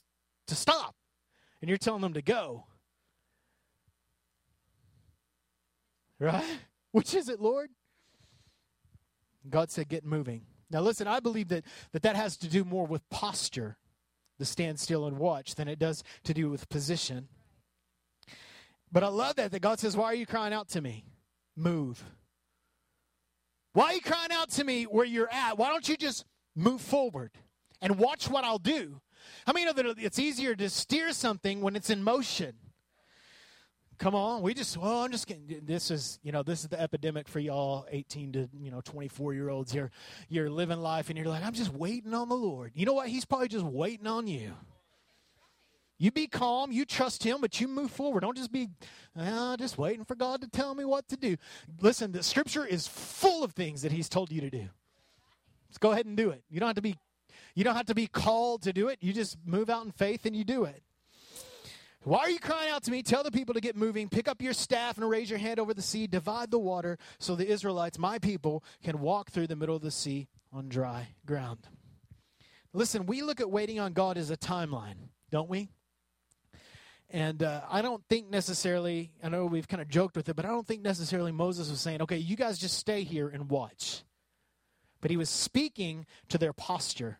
to 0.48 0.54
stop, 0.54 0.94
and 1.60 1.68
you're 1.68 1.78
telling 1.78 2.02
them 2.02 2.14
to 2.14 2.22
go. 2.22 2.66
Right? 6.18 6.44
Which 6.92 7.14
is 7.14 7.28
it, 7.28 7.40
Lord? 7.40 7.70
God 9.48 9.70
said, 9.70 9.88
get 9.88 10.04
moving. 10.04 10.42
Now, 10.70 10.80
listen, 10.82 11.08
I 11.08 11.20
believe 11.20 11.48
that, 11.48 11.64
that 11.92 12.02
that 12.02 12.14
has 12.14 12.36
to 12.38 12.48
do 12.48 12.64
more 12.64 12.86
with 12.86 13.08
posture, 13.10 13.78
the 14.38 14.44
stand 14.44 14.78
still 14.78 15.06
and 15.06 15.18
watch, 15.18 15.54
than 15.54 15.66
it 15.66 15.78
does 15.78 16.04
to 16.24 16.34
do 16.34 16.50
with 16.50 16.68
position. 16.68 17.28
But 18.92 19.02
I 19.02 19.08
love 19.08 19.36
that, 19.36 19.50
that 19.52 19.60
God 19.60 19.80
says, 19.80 19.96
Why 19.96 20.06
are 20.06 20.14
you 20.14 20.26
crying 20.26 20.52
out 20.52 20.68
to 20.70 20.80
me? 20.80 21.04
Move. 21.60 22.02
Why 23.72 23.84
are 23.86 23.94
you 23.94 24.00
crying 24.00 24.32
out 24.32 24.50
to 24.52 24.64
me 24.64 24.84
where 24.84 25.04
you're 25.04 25.30
at? 25.30 25.56
Why 25.58 25.68
don't 25.68 25.88
you 25.88 25.96
just 25.96 26.24
move 26.56 26.80
forward 26.80 27.30
and 27.80 27.98
watch 27.98 28.28
what 28.28 28.44
I'll 28.44 28.58
do? 28.58 29.00
How 29.46 29.52
many 29.52 29.66
know 29.66 29.72
that 29.72 29.98
it's 29.98 30.18
easier 30.18 30.54
to 30.56 30.68
steer 30.68 31.12
something 31.12 31.60
when 31.60 31.76
it's 31.76 31.90
in 31.90 32.02
motion? 32.02 32.54
Come 33.98 34.14
on, 34.14 34.40
we 34.40 34.54
just, 34.54 34.78
well, 34.78 35.02
I'm 35.02 35.12
just 35.12 35.26
getting, 35.26 35.60
this 35.66 35.90
is, 35.90 36.18
you 36.22 36.32
know, 36.32 36.42
this 36.42 36.62
is 36.62 36.68
the 36.68 36.80
epidemic 36.80 37.28
for 37.28 37.38
y'all 37.38 37.86
18 37.90 38.32
to, 38.32 38.48
you 38.58 38.70
know, 38.70 38.80
24 38.80 39.34
year 39.34 39.50
olds. 39.50 39.74
You're, 39.74 39.90
you're 40.30 40.48
living 40.48 40.80
life 40.80 41.10
and 41.10 41.18
you're 41.18 41.28
like, 41.28 41.44
I'm 41.44 41.52
just 41.52 41.72
waiting 41.74 42.14
on 42.14 42.30
the 42.30 42.34
Lord. 42.34 42.72
You 42.74 42.86
know 42.86 42.94
what? 42.94 43.08
He's 43.08 43.26
probably 43.26 43.48
just 43.48 43.64
waiting 43.64 44.06
on 44.06 44.26
you. 44.26 44.54
You 46.02 46.10
be 46.10 46.28
calm, 46.28 46.72
you 46.72 46.86
trust 46.86 47.22
Him, 47.24 47.42
but 47.42 47.60
you 47.60 47.68
move 47.68 47.90
forward. 47.90 48.20
Don't 48.20 48.34
just 48.36 48.50
be 48.50 48.70
uh, 49.14 49.58
just 49.58 49.76
waiting 49.76 50.06
for 50.06 50.14
God 50.14 50.40
to 50.40 50.48
tell 50.48 50.74
me 50.74 50.86
what 50.86 51.06
to 51.08 51.16
do. 51.16 51.36
Listen, 51.82 52.10
the 52.10 52.22
Scripture 52.22 52.64
is 52.64 52.88
full 52.88 53.44
of 53.44 53.52
things 53.52 53.82
that 53.82 53.92
He's 53.92 54.08
told 54.08 54.32
you 54.32 54.40
to 54.40 54.48
do. 54.48 54.66
Let's 55.68 55.76
go 55.76 55.92
ahead 55.92 56.06
and 56.06 56.16
do 56.16 56.30
it. 56.30 56.42
You 56.48 56.58
don't 56.58 56.68
have 56.68 56.76
to 56.76 56.82
be, 56.82 56.96
you 57.54 57.64
don't 57.64 57.76
have 57.76 57.84
to 57.86 57.94
be 57.94 58.06
called 58.06 58.62
to 58.62 58.72
do 58.72 58.88
it. 58.88 58.96
You 59.02 59.12
just 59.12 59.36
move 59.44 59.68
out 59.68 59.84
in 59.84 59.92
faith 59.92 60.24
and 60.24 60.34
you 60.34 60.42
do 60.42 60.64
it. 60.64 60.82
Why 62.02 62.20
are 62.20 62.30
you 62.30 62.38
crying 62.38 62.70
out 62.70 62.82
to 62.84 62.90
me? 62.90 63.02
Tell 63.02 63.22
the 63.22 63.30
people 63.30 63.52
to 63.52 63.60
get 63.60 63.76
moving. 63.76 64.08
Pick 64.08 64.26
up 64.26 64.40
your 64.40 64.54
staff 64.54 64.96
and 64.96 65.06
raise 65.06 65.28
your 65.28 65.38
hand 65.38 65.60
over 65.60 65.74
the 65.74 65.82
sea. 65.82 66.06
Divide 66.06 66.50
the 66.50 66.58
water 66.58 66.96
so 67.18 67.36
the 67.36 67.46
Israelites, 67.46 67.98
my 67.98 68.18
people, 68.18 68.64
can 68.82 69.00
walk 69.00 69.30
through 69.30 69.48
the 69.48 69.56
middle 69.56 69.76
of 69.76 69.82
the 69.82 69.90
sea 69.90 70.28
on 70.50 70.70
dry 70.70 71.08
ground. 71.26 71.58
Listen, 72.72 73.04
we 73.04 73.20
look 73.20 73.38
at 73.38 73.50
waiting 73.50 73.78
on 73.78 73.92
God 73.92 74.16
as 74.16 74.30
a 74.30 74.36
timeline, 74.38 74.94
don't 75.30 75.50
we? 75.50 75.68
And 77.12 77.42
uh, 77.42 77.62
I 77.68 77.82
don't 77.82 78.04
think 78.08 78.30
necessarily, 78.30 79.10
I 79.22 79.28
know 79.28 79.46
we've 79.46 79.66
kind 79.66 79.82
of 79.82 79.88
joked 79.88 80.16
with 80.16 80.28
it, 80.28 80.36
but 80.36 80.44
I 80.44 80.48
don't 80.48 80.66
think 80.66 80.82
necessarily 80.82 81.32
Moses 81.32 81.68
was 81.68 81.80
saying, 81.80 82.02
okay, 82.02 82.18
you 82.18 82.36
guys 82.36 82.56
just 82.56 82.78
stay 82.78 83.02
here 83.02 83.28
and 83.28 83.50
watch. 83.50 84.04
But 85.00 85.10
he 85.10 85.16
was 85.16 85.28
speaking 85.28 86.06
to 86.28 86.38
their 86.38 86.52
posture. 86.52 87.18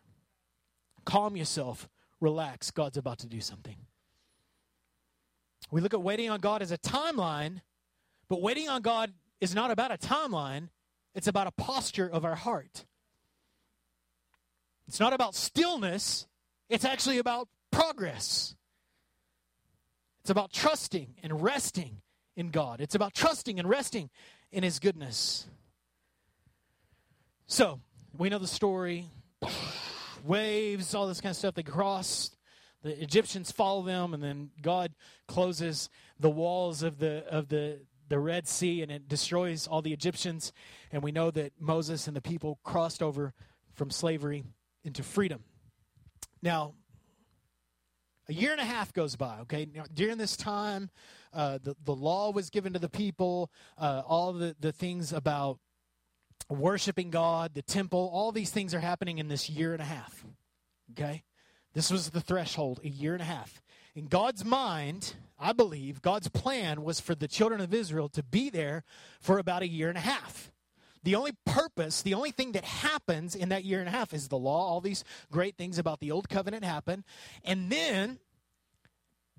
Calm 1.03 1.35
yourself, 1.35 1.89
relax, 2.21 2.71
God's 2.71 2.97
about 2.97 3.19
to 3.19 3.27
do 3.27 3.41
something. 3.41 3.75
We 5.71 5.81
look 5.81 5.93
at 5.93 6.01
waiting 6.01 6.29
on 6.29 6.39
God 6.39 6.61
as 6.61 6.71
a 6.71 6.77
timeline, 6.77 7.61
but 8.29 8.41
waiting 8.41 8.69
on 8.69 8.81
God 8.81 9.11
is 9.41 9.53
not 9.53 9.71
about 9.71 9.91
a 9.91 9.97
timeline, 9.97 10.69
it's 11.15 11.27
about 11.27 11.47
a 11.47 11.51
posture 11.51 12.09
of 12.09 12.23
our 12.23 12.35
heart. 12.35 12.85
It's 14.87 14.99
not 14.99 15.11
about 15.11 15.35
stillness, 15.35 16.27
it's 16.69 16.85
actually 16.85 17.17
about 17.17 17.49
progress. 17.71 18.55
It's 20.21 20.29
about 20.29 20.51
trusting 20.53 21.15
and 21.23 21.41
resting 21.41 21.97
in 22.35 22.51
God. 22.51 22.79
It's 22.79 22.95
about 22.95 23.13
trusting 23.13 23.59
and 23.59 23.67
resting 23.67 24.09
in 24.51 24.63
His 24.63 24.79
goodness. 24.79 25.47
So, 27.47 27.81
we 28.17 28.29
know 28.29 28.37
the 28.37 28.47
story 28.47 29.05
waves, 30.23 30.93
all 30.93 31.07
this 31.07 31.21
kind 31.21 31.31
of 31.31 31.37
stuff. 31.37 31.55
They 31.55 31.63
cross. 31.63 32.31
The 32.83 33.01
Egyptians 33.01 33.51
follow 33.51 33.83
them, 33.83 34.13
and 34.13 34.23
then 34.23 34.51
God 34.61 34.93
closes 35.27 35.89
the 36.19 36.29
walls 36.29 36.83
of 36.83 36.99
the 36.99 37.25
of 37.27 37.49
the 37.49 37.79
the 38.07 38.19
Red 38.19 38.47
Sea, 38.47 38.81
and 38.83 38.91
it 38.91 39.07
destroys 39.07 39.67
all 39.67 39.81
the 39.81 39.93
Egyptians. 39.93 40.53
And 40.91 41.01
we 41.01 41.11
know 41.11 41.31
that 41.31 41.53
Moses 41.59 42.07
and 42.07 42.15
the 42.15 42.21
people 42.21 42.59
crossed 42.63 43.01
over 43.01 43.33
from 43.73 43.89
slavery 43.89 44.43
into 44.83 45.01
freedom. 45.01 45.43
Now, 46.41 46.73
a 48.31 48.33
year 48.33 48.53
and 48.53 48.61
a 48.61 48.65
half 48.65 48.93
goes 48.93 49.17
by, 49.17 49.39
okay? 49.41 49.67
Now, 49.75 49.83
during 49.93 50.17
this 50.17 50.37
time, 50.37 50.89
uh, 51.33 51.59
the, 51.61 51.75
the 51.83 51.93
law 51.93 52.31
was 52.31 52.49
given 52.49 52.71
to 52.71 52.79
the 52.79 52.87
people, 52.87 53.51
uh, 53.77 54.03
all 54.07 54.31
the, 54.31 54.55
the 54.57 54.71
things 54.71 55.11
about 55.11 55.59
worshiping 56.49 57.09
God, 57.09 57.53
the 57.53 57.61
temple, 57.61 58.09
all 58.13 58.31
these 58.31 58.49
things 58.49 58.73
are 58.73 58.79
happening 58.79 59.17
in 59.17 59.27
this 59.27 59.49
year 59.49 59.73
and 59.73 59.81
a 59.81 59.85
half. 59.85 60.25
Okay? 60.91 61.23
This 61.73 61.91
was 61.91 62.11
the 62.11 62.21
threshold, 62.21 62.79
a 62.85 62.89
year 62.89 63.11
and 63.11 63.21
a 63.21 63.25
half. 63.25 63.61
In 63.95 64.07
God's 64.07 64.45
mind, 64.45 65.15
I 65.37 65.51
believe, 65.51 66.01
God's 66.01 66.29
plan 66.29 66.83
was 66.83 67.01
for 67.01 67.15
the 67.15 67.27
children 67.27 67.59
of 67.59 67.73
Israel 67.73 68.07
to 68.09 68.23
be 68.23 68.49
there 68.49 68.85
for 69.19 69.39
about 69.39 69.61
a 69.61 69.67
year 69.67 69.89
and 69.89 69.97
a 69.97 70.01
half. 70.01 70.53
The 71.03 71.15
only 71.15 71.31
purpose, 71.45 72.01
the 72.01 72.13
only 72.13 72.31
thing 72.31 72.51
that 72.51 72.63
happens 72.63 73.35
in 73.35 73.49
that 73.49 73.63
year 73.63 73.79
and 73.79 73.87
a 73.87 73.91
half 73.91 74.13
is 74.13 74.27
the 74.27 74.37
law. 74.37 74.67
All 74.67 74.81
these 74.81 75.03
great 75.31 75.57
things 75.57 75.79
about 75.79 75.99
the 75.99 76.11
old 76.11 76.29
covenant 76.29 76.63
happen. 76.63 77.03
And 77.43 77.71
then 77.71 78.19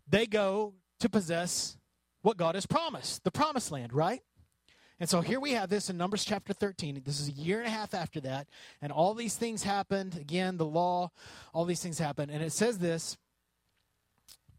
they 0.08 0.26
go 0.26 0.74
to 1.00 1.08
possess 1.08 1.76
what 2.22 2.36
God 2.36 2.54
has 2.54 2.66
promised, 2.66 3.24
the 3.24 3.30
promised 3.30 3.70
land, 3.70 3.92
right? 3.92 4.22
And 5.00 5.08
so 5.08 5.20
here 5.20 5.40
we 5.40 5.52
have 5.52 5.68
this 5.68 5.90
in 5.90 5.96
Numbers 5.96 6.24
chapter 6.24 6.52
13. 6.52 7.02
This 7.04 7.20
is 7.20 7.28
a 7.28 7.32
year 7.32 7.58
and 7.58 7.66
a 7.66 7.70
half 7.70 7.92
after 7.92 8.20
that. 8.20 8.46
And 8.80 8.92
all 8.92 9.14
these 9.14 9.34
things 9.34 9.64
happened. 9.64 10.16
Again, 10.16 10.58
the 10.58 10.64
law, 10.64 11.10
all 11.52 11.64
these 11.64 11.82
things 11.82 11.98
happened. 11.98 12.30
And 12.30 12.42
it 12.42 12.52
says 12.52 12.78
this 12.78 13.18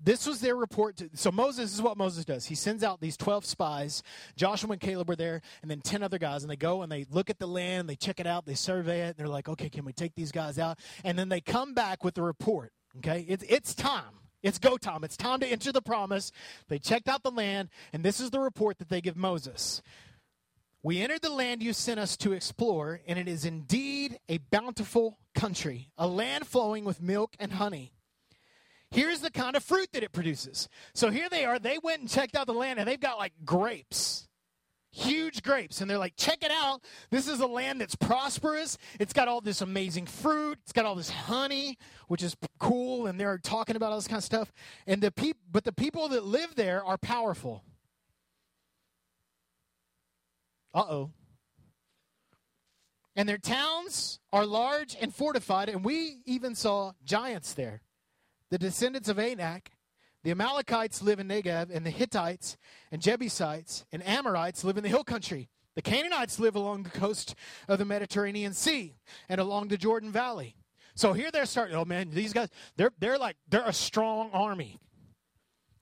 this 0.04 0.28
was 0.28 0.42
their 0.42 0.56
report 0.56 0.98
to, 0.98 1.10
so 1.14 1.32
moses 1.32 1.74
is 1.74 1.82
what 1.82 1.98
moses 1.98 2.26
does. 2.26 2.46
He 2.46 2.56
sends 2.56 2.84
out 2.84 3.00
these 3.00 3.18
12 3.18 3.46
spies. 3.46 4.04
Joshua 4.36 4.72
and 4.72 4.82
caleb 4.82 5.08
were 5.08 5.16
there 5.16 5.42
and 5.62 5.72
then 5.72 5.82
10 5.82 6.04
other 6.04 6.18
guys 6.20 6.44
and 6.44 6.52
they 6.52 6.56
go 6.56 6.82
and 6.82 6.92
they 6.92 7.06
look 7.10 7.30
at 7.30 7.40
the 7.40 7.48
land 7.48 7.90
they 7.90 7.96
check 7.96 8.20
it 8.20 8.28
out 8.28 8.46
they 8.46 8.56
survey 8.56 9.02
it 9.02 9.10
and 9.10 9.16
they're 9.18 9.28
like 9.28 9.50
okay 9.50 9.70
can 9.70 9.86
we 9.86 9.94
take 9.94 10.16
these 10.16 10.32
guys 10.32 10.60
out? 10.60 10.80
And 11.04 11.18
then 11.18 11.30
they 11.30 11.42
come 11.42 11.74
back 11.74 12.04
with 12.04 12.16
the 12.16 12.24
report 12.24 12.74
okay? 12.98 13.26
It's, 13.28 13.44
it's 13.48 13.74
time. 13.74 14.20
It's 14.42 14.60
go 14.60 14.78
time. 14.78 15.04
It's 15.04 15.16
time 15.16 15.40
to 15.40 15.48
enter 15.48 15.72
the 15.72 15.82
promise. 15.82 16.32
They 16.68 16.80
checked 16.80 17.08
out 17.08 17.24
the 17.24 17.32
land 17.32 17.70
and 17.94 18.04
this 18.04 18.20
is 18.20 18.30
the 18.32 18.40
report 18.40 18.80
that 18.80 18.90
they 18.90 19.02
give 19.02 19.16
moses. 19.16 19.82
We 20.86 21.02
entered 21.02 21.22
the 21.22 21.30
land 21.30 21.64
you 21.64 21.72
sent 21.72 21.98
us 21.98 22.18
to 22.18 22.34
explore, 22.34 23.00
and 23.08 23.18
it 23.18 23.30
is 23.30 23.46
indeed 23.46 24.20
a 24.28 24.40
bountiful 24.40 25.18
country, 25.34 25.88
a 25.98 26.06
land 26.06 26.46
flowing 26.46 26.84
with 26.84 27.02
milk 27.02 27.38
and 27.40 27.54
honey. 27.54 27.94
Here's 28.94 29.22
the 29.22 29.32
kind 29.32 29.56
of 29.56 29.64
fruit 29.64 29.92
that 29.94 30.04
it 30.04 30.12
produces. 30.12 30.70
So 30.94 31.10
here 31.10 31.28
they 31.28 31.46
are. 31.46 31.58
They 31.58 31.80
went 31.82 32.02
and 32.02 32.10
checked 32.10 32.36
out 32.36 32.46
the 32.46 32.54
land, 32.54 32.78
and 32.78 32.88
they've 32.88 33.00
got 33.00 33.18
like 33.18 33.34
grapes, 33.44 34.28
huge 34.92 35.42
grapes. 35.42 35.82
And 35.82 35.90
they're 35.90 35.98
like, 35.98 36.14
check 36.16 36.44
it 36.44 36.52
out. 36.52 36.84
This 37.10 37.28
is 37.28 37.40
a 37.40 37.48
land 37.48 37.82
that's 37.82 37.96
prosperous. 37.96 38.78
It's 39.00 39.12
got 39.12 39.28
all 39.28 39.42
this 39.42 39.62
amazing 39.62 40.06
fruit. 40.06 40.60
It's 40.62 40.72
got 40.72 40.86
all 40.86 40.94
this 40.94 41.10
honey, 41.10 41.80
which 42.08 42.22
is 42.22 42.38
cool. 42.60 43.08
And 43.08 43.20
they're 43.20 43.40
talking 43.40 43.76
about 43.76 43.90
all 43.90 43.98
this 43.98 44.08
kind 44.08 44.20
of 44.20 44.24
stuff. 44.24 44.54
And 44.86 45.02
the 45.02 45.12
peop- 45.12 45.42
but 45.52 45.64
the 45.64 45.74
people 45.74 46.10
that 46.10 46.24
live 46.24 46.54
there 46.54 46.86
are 46.86 47.00
powerful. 47.00 47.64
Uh 50.72 50.86
oh. 50.88 51.12
And 53.16 53.28
their 53.28 53.40
towns 53.40 54.20
are 54.32 54.46
large 54.46 54.96
and 55.02 55.14
fortified, 55.14 55.68
and 55.70 55.84
we 55.84 56.18
even 56.26 56.54
saw 56.54 56.92
giants 57.04 57.54
there. 57.54 57.82
The 58.54 58.60
descendants 58.60 59.10
of 59.10 59.18
Anak, 59.18 59.72
the 60.24 60.30
Amalekites 60.30 61.02
live 61.02 61.20
in 61.20 61.28
Negev, 61.28 61.76
and 61.76 61.84
the 61.84 61.90
Hittites 61.90 62.56
and 62.92 63.02
Jebusites 63.02 63.84
and 63.92 64.06
Amorites 64.06 64.64
live 64.64 64.78
in 64.78 64.84
the 64.84 64.90
hill 64.90 65.04
country. 65.04 65.50
The 65.74 65.82
Canaanites 65.82 66.38
live 66.38 66.56
along 66.56 66.84
the 66.84 66.92
coast 66.92 67.34
of 67.68 67.80
the 67.80 67.86
Mediterranean 67.86 68.54
Sea 68.54 68.94
and 69.28 69.42
along 69.42 69.70
the 69.70 69.78
Jordan 69.78 70.12
Valley. 70.12 70.56
So 70.94 71.14
here 71.14 71.32
they're 71.32 71.48
starting, 71.48 71.76
oh 71.76 71.84
man, 71.84 72.12
these 72.12 72.32
guys, 72.32 72.50
they're, 72.76 72.92
they're 73.00 73.18
like, 73.18 73.38
they're 73.50 73.66
a 73.66 73.74
strong 73.74 74.30
army. 74.34 74.78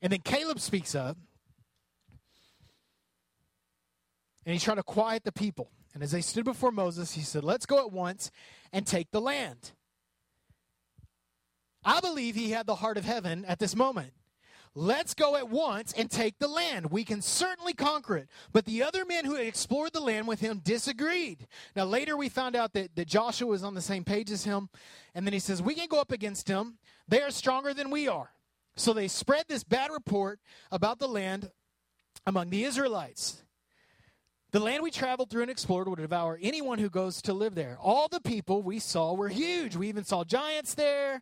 And 0.01 0.13
then 0.13 0.21
Caleb 0.21 0.61
speaks 0.61 0.95
up 0.95 1.17
and 4.45 4.53
he's 4.53 4.63
trying 4.63 4.77
to 4.77 4.83
quiet 4.83 5.25
the 5.25 5.33
people. 5.33 5.71
And 5.93 6.01
as 6.01 6.11
they 6.11 6.21
stood 6.21 6.45
before 6.45 6.71
Moses, 6.71 7.15
he 7.15 7.21
said, 7.21 7.43
Let's 7.43 7.65
go 7.65 7.79
at 7.79 7.91
once 7.91 8.31
and 8.71 8.87
take 8.87 9.11
the 9.11 9.19
land. 9.19 9.73
I 11.83 11.99
believe 11.99 12.35
he 12.35 12.51
had 12.51 12.67
the 12.67 12.75
heart 12.75 12.97
of 12.97 13.05
heaven 13.05 13.45
at 13.45 13.59
this 13.59 13.75
moment. 13.75 14.13
Let's 14.73 15.13
go 15.13 15.35
at 15.35 15.49
once 15.49 15.91
and 15.91 16.09
take 16.09 16.39
the 16.39 16.47
land. 16.47 16.91
We 16.91 17.03
can 17.03 17.21
certainly 17.21 17.73
conquer 17.73 18.15
it. 18.15 18.29
But 18.53 18.63
the 18.63 18.83
other 18.83 19.03
men 19.03 19.25
who 19.25 19.35
had 19.35 19.45
explored 19.45 19.91
the 19.91 19.99
land 19.99 20.27
with 20.27 20.39
him 20.39 20.61
disagreed. 20.63 21.45
Now, 21.75 21.83
later 21.83 22.15
we 22.15 22.29
found 22.29 22.55
out 22.55 22.71
that, 22.73 22.95
that 22.95 23.07
Joshua 23.07 23.47
was 23.47 23.63
on 23.63 23.73
the 23.73 23.81
same 23.81 24.05
page 24.05 24.31
as 24.31 24.45
him. 24.45 24.69
And 25.13 25.25
then 25.25 25.33
he 25.33 25.39
says, 25.39 25.61
We 25.61 25.75
can 25.75 25.89
go 25.89 25.99
up 25.99 26.13
against 26.13 26.47
him. 26.47 26.77
They 27.09 27.21
are 27.21 27.31
stronger 27.31 27.73
than 27.73 27.89
we 27.89 28.07
are. 28.07 28.31
So 28.77 28.93
they 28.93 29.09
spread 29.09 29.45
this 29.49 29.65
bad 29.65 29.91
report 29.91 30.39
about 30.71 30.99
the 30.99 31.07
land 31.07 31.51
among 32.25 32.49
the 32.49 32.63
Israelites. 32.63 33.43
The 34.51 34.59
land 34.59 34.83
we 34.83 34.91
traveled 34.91 35.29
through 35.29 35.43
and 35.43 35.51
explored 35.51 35.87
would 35.89 35.99
devour 35.99 36.39
anyone 36.41 36.79
who 36.79 36.89
goes 36.89 37.21
to 37.23 37.33
live 37.33 37.55
there. 37.55 37.77
All 37.81 38.07
the 38.07 38.21
people 38.21 38.61
we 38.61 38.79
saw 38.79 39.13
were 39.13 39.29
huge. 39.29 39.75
We 39.75 39.89
even 39.89 40.03
saw 40.03 40.23
giants 40.23 40.75
there. 40.75 41.21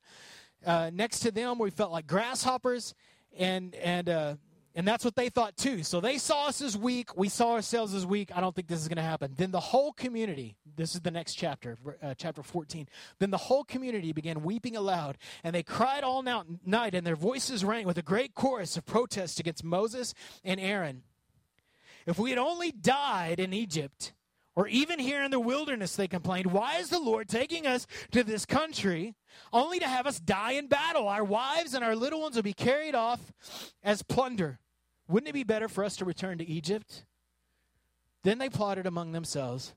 Uh, 0.66 0.92
next 0.94 1.20
to 1.22 1.32
them, 1.32 1.58
we 1.58 1.70
felt 1.70 1.92
like 1.92 2.08
grasshoppers, 2.08 2.94
and 3.38 3.76
and 3.76 4.10
uh, 4.10 4.36
and 4.76 4.88
that's 4.88 5.04
what 5.04 5.16
they 5.16 5.30
thought 5.30 5.58
too. 5.58 5.84
So 5.84 6.00
they 6.00 6.18
saw 6.18 6.48
us 6.48 6.62
as 6.62 6.78
weak. 6.78 7.18
We 7.18 7.30
saw 7.30 7.54
ourselves 7.54 7.94
as 7.94 8.06
weak. 8.06 8.32
I 8.34 8.40
don't 8.40 8.56
think 8.56 8.68
this 8.68 8.80
is 8.80 8.88
going 8.88 8.98
to 8.98 9.02
happen. 9.02 9.34
Then 9.36 9.52
the 9.52 9.60
whole 9.60 9.92
community. 9.94 10.56
This 10.76 10.96
is 10.96 11.02
the 11.02 11.12
next 11.12 11.34
chapter, 11.36 11.78
uh, 12.02 12.14
chapter 12.18 12.42
14. 12.42 12.88
Then 13.20 13.32
the 13.32 13.38
whole 13.38 13.66
community 13.66 14.14
began 14.14 14.44
weeping 14.44 14.78
aloud, 14.78 15.18
and 15.44 15.54
they 15.54 15.64
cried 15.64 16.06
all 16.06 16.22
night, 16.22 16.96
and 16.96 17.06
their 17.06 17.18
voices 17.18 17.66
rang 17.66 17.86
with 17.86 17.98
a 17.98 18.02
great 18.02 18.34
chorus 18.34 18.78
of 18.78 18.86
protest 18.86 19.42
against 19.42 19.64
Moses 19.64 20.14
and 20.46 20.60
Aaron. 20.60 21.04
If 22.06 22.18
we 22.18 22.30
had 22.30 22.40
only 22.40 22.72
died 22.72 23.40
in 23.42 23.52
Egypt, 23.52 24.14
or 24.56 24.68
even 24.68 25.00
here 25.00 25.24
in 25.24 25.32
the 25.32 25.40
wilderness, 25.40 25.96
they 25.96 26.08
complained, 26.08 26.48
why 26.48 26.78
is 26.78 26.90
the 26.90 27.00
Lord 27.00 27.30
taking 27.30 27.66
us 27.66 27.88
to 28.12 28.24
this 28.24 28.46
country 28.46 29.16
only 29.54 29.80
to 29.80 29.88
have 29.88 30.06
us 30.06 30.20
die 30.20 30.54
in 30.54 30.68
battle? 30.68 31.08
Our 31.08 31.24
wives 31.24 31.74
and 31.74 31.84
our 31.84 31.96
little 31.96 32.22
ones 32.22 32.36
will 32.36 32.44
be 32.44 32.54
carried 32.54 32.96
off 32.96 33.32
as 33.84 34.02
plunder. 34.02 34.60
Wouldn't 35.08 35.30
it 35.30 35.34
be 35.34 35.44
better 35.44 35.68
for 35.68 35.84
us 35.84 35.96
to 35.98 36.06
return 36.06 36.40
to 36.40 36.48
Egypt? 36.48 37.06
Then 38.24 38.38
they 38.38 38.50
plotted 38.50 38.86
among 38.86 39.12
themselves, 39.12 39.74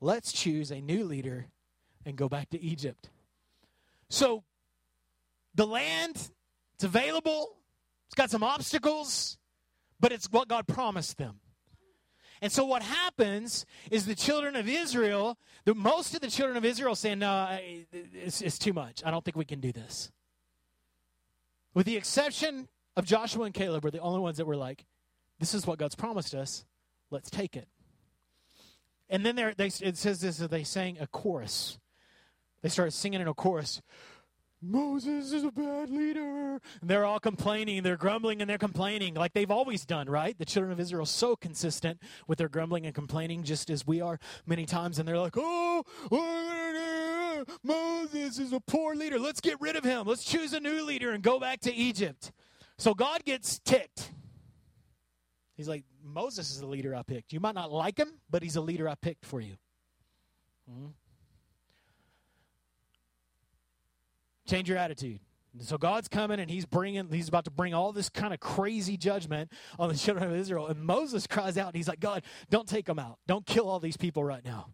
let's 0.00 0.32
choose 0.32 0.70
a 0.70 0.80
new 0.80 1.04
leader 1.04 1.46
and 2.06 2.16
go 2.16 2.28
back 2.28 2.50
to 2.50 2.60
Egypt. 2.60 3.10
So 4.08 4.44
the 5.54 5.66
land, 5.66 6.30
it's 6.74 6.84
available, 6.84 7.56
it's 8.06 8.14
got 8.14 8.30
some 8.30 8.42
obstacles, 8.42 9.38
but 9.98 10.12
it's 10.12 10.30
what 10.30 10.46
God 10.46 10.66
promised 10.66 11.18
them. 11.18 11.40
And 12.44 12.52
so 12.52 12.66
what 12.66 12.82
happens 12.82 13.64
is 13.90 14.04
the 14.04 14.14
children 14.14 14.54
of 14.54 14.68
Israel, 14.68 15.38
the, 15.64 15.74
most 15.74 16.14
of 16.14 16.20
the 16.20 16.28
children 16.28 16.58
of 16.58 16.64
Israel 16.66 16.94
saying, 16.94 17.20
no, 17.20 17.58
it's, 17.90 18.42
it's 18.42 18.58
too 18.58 18.74
much. 18.74 19.02
I 19.02 19.10
don't 19.10 19.24
think 19.24 19.34
we 19.34 19.46
can 19.46 19.60
do 19.60 19.72
this. 19.72 20.12
With 21.72 21.86
the 21.86 21.96
exception 21.96 22.68
of 22.98 23.06
Joshua 23.06 23.44
and 23.44 23.54
Caleb, 23.54 23.82
were 23.82 23.90
the 23.90 24.00
only 24.00 24.20
ones 24.20 24.36
that 24.36 24.44
were 24.44 24.58
like, 24.58 24.84
this 25.40 25.54
is 25.54 25.66
what 25.66 25.78
God's 25.78 25.94
promised 25.94 26.34
us. 26.34 26.66
Let's 27.10 27.30
take 27.30 27.56
it. 27.56 27.66
And 29.08 29.24
then 29.24 29.36
they, 29.36 29.68
it 29.80 29.96
says 29.96 30.20
this, 30.20 30.36
that 30.36 30.50
they 30.50 30.64
sang 30.64 30.98
a 31.00 31.06
chorus. 31.06 31.78
They 32.60 32.68
started 32.68 32.90
singing 32.90 33.22
in 33.22 33.26
a 33.26 33.32
chorus. 33.32 33.80
Moses 34.66 35.32
is 35.32 35.44
a 35.44 35.50
bad 35.50 35.90
leader. 35.90 36.60
And 36.80 36.90
they're 36.90 37.04
all 37.04 37.20
complaining, 37.20 37.82
they're 37.82 37.96
grumbling 37.96 38.40
and 38.40 38.48
they're 38.48 38.58
complaining 38.58 39.14
like 39.14 39.32
they've 39.32 39.50
always 39.50 39.84
done, 39.84 40.08
right? 40.08 40.36
The 40.38 40.44
children 40.44 40.72
of 40.72 40.80
Israel 40.80 41.06
so 41.06 41.36
consistent 41.36 42.00
with 42.26 42.38
their 42.38 42.48
grumbling 42.48 42.86
and 42.86 42.94
complaining, 42.94 43.42
just 43.42 43.70
as 43.70 43.86
we 43.86 44.00
are 44.00 44.18
many 44.46 44.64
times. 44.64 44.98
And 44.98 45.06
they're 45.06 45.18
like, 45.18 45.34
oh, 45.36 45.84
Moses 47.62 48.38
is 48.38 48.52
a 48.52 48.60
poor 48.60 48.94
leader. 48.94 49.18
Let's 49.18 49.40
get 49.40 49.60
rid 49.60 49.76
of 49.76 49.84
him. 49.84 50.06
Let's 50.06 50.24
choose 50.24 50.52
a 50.52 50.60
new 50.60 50.84
leader 50.84 51.10
and 51.10 51.22
go 51.22 51.38
back 51.38 51.60
to 51.60 51.74
Egypt. 51.74 52.32
So 52.78 52.94
God 52.94 53.24
gets 53.24 53.58
ticked. 53.58 54.10
He's 55.56 55.68
like, 55.68 55.84
Moses 56.02 56.50
is 56.50 56.60
the 56.60 56.66
leader 56.66 56.94
I 56.94 57.02
picked. 57.02 57.32
You 57.32 57.40
might 57.40 57.54
not 57.54 57.70
like 57.70 57.98
him, 57.98 58.14
but 58.30 58.42
he's 58.42 58.56
a 58.56 58.60
leader 58.60 58.88
I 58.88 58.94
picked 58.96 59.24
for 59.24 59.40
you. 59.40 59.56
Mm-hmm. 60.70 60.86
Change 64.46 64.68
your 64.68 64.78
attitude. 64.78 65.20
So 65.60 65.78
God's 65.78 66.08
coming 66.08 66.40
and 66.40 66.50
he's 66.50 66.66
bringing 66.66 67.08
he's 67.12 67.28
about 67.28 67.44
to 67.44 67.50
bring 67.50 67.74
all 67.74 67.92
this 67.92 68.08
kind 68.08 68.34
of 68.34 68.40
crazy 68.40 68.96
judgment 68.96 69.52
on 69.78 69.88
the 69.88 69.94
children 69.94 70.28
of 70.28 70.36
Israel 70.36 70.66
and 70.66 70.80
Moses 70.80 71.28
cries 71.28 71.56
out 71.56 71.68
and 71.68 71.76
he's 71.76 71.86
like 71.86 72.00
God, 72.00 72.22
don't 72.50 72.68
take 72.68 72.86
them 72.86 72.98
out. 72.98 73.18
Don't 73.28 73.46
kill 73.46 73.68
all 73.68 73.78
these 73.78 73.96
people 73.96 74.24
right 74.24 74.44
now. 74.44 74.70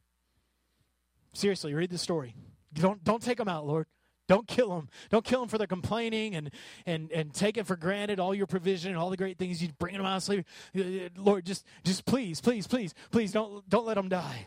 Seriously, 1.35 1.75
read 1.75 1.91
the 1.91 1.99
story. 1.99 2.35
Don't 2.73 3.05
don't 3.05 3.23
take 3.23 3.37
them 3.37 3.49
out, 3.49 3.67
Lord. 3.67 3.87
Don't 4.31 4.47
kill 4.47 4.69
them. 4.69 4.89
Don't 5.11 5.25
kill 5.25 5.41
them 5.41 5.49
for 5.49 5.59
their 5.59 5.67
complaining 5.67 6.37
and 6.37 6.51
and 6.87 7.11
and 7.11 7.35
taking 7.35 7.65
for 7.65 7.77
granted 7.77 8.21
all 8.21 8.35
your 8.35 8.47
provision 8.47 8.93
and 8.93 8.99
all 8.99 9.11
the 9.11 9.17
great 9.17 9.39
things 9.39 9.61
you 9.61 9.69
bringing 9.79 9.99
them 9.99 10.07
out 10.07 10.19
of 10.19 10.23
slavery. 10.23 10.45
Uh, 10.77 10.81
uh, 10.81 11.09
Lord, 11.17 11.45
just 11.45 11.67
just 11.85 12.07
please, 12.07 12.41
please, 12.41 12.67
please, 12.67 12.95
please 13.11 13.33
don't 13.33 13.69
don't 13.69 13.85
let 13.85 13.95
them 13.95 14.09
die. 14.09 14.47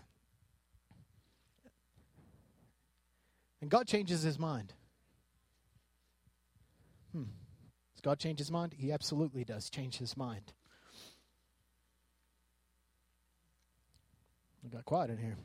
And 3.62 3.70
God 3.70 3.88
changes 3.88 4.24
his 4.24 4.40
mind. 4.40 4.74
Hmm. 7.14 7.24
Does 7.93 7.93
God 8.04 8.20
change 8.20 8.38
his 8.38 8.52
mind? 8.52 8.76
He 8.78 8.92
absolutely 8.92 9.46
does 9.46 9.70
change 9.70 9.98
his 9.98 10.18
mind. 10.18 10.52
I 14.66 14.68
got 14.68 14.86
quiet 14.86 15.10
in 15.10 15.18
here. 15.18 15.38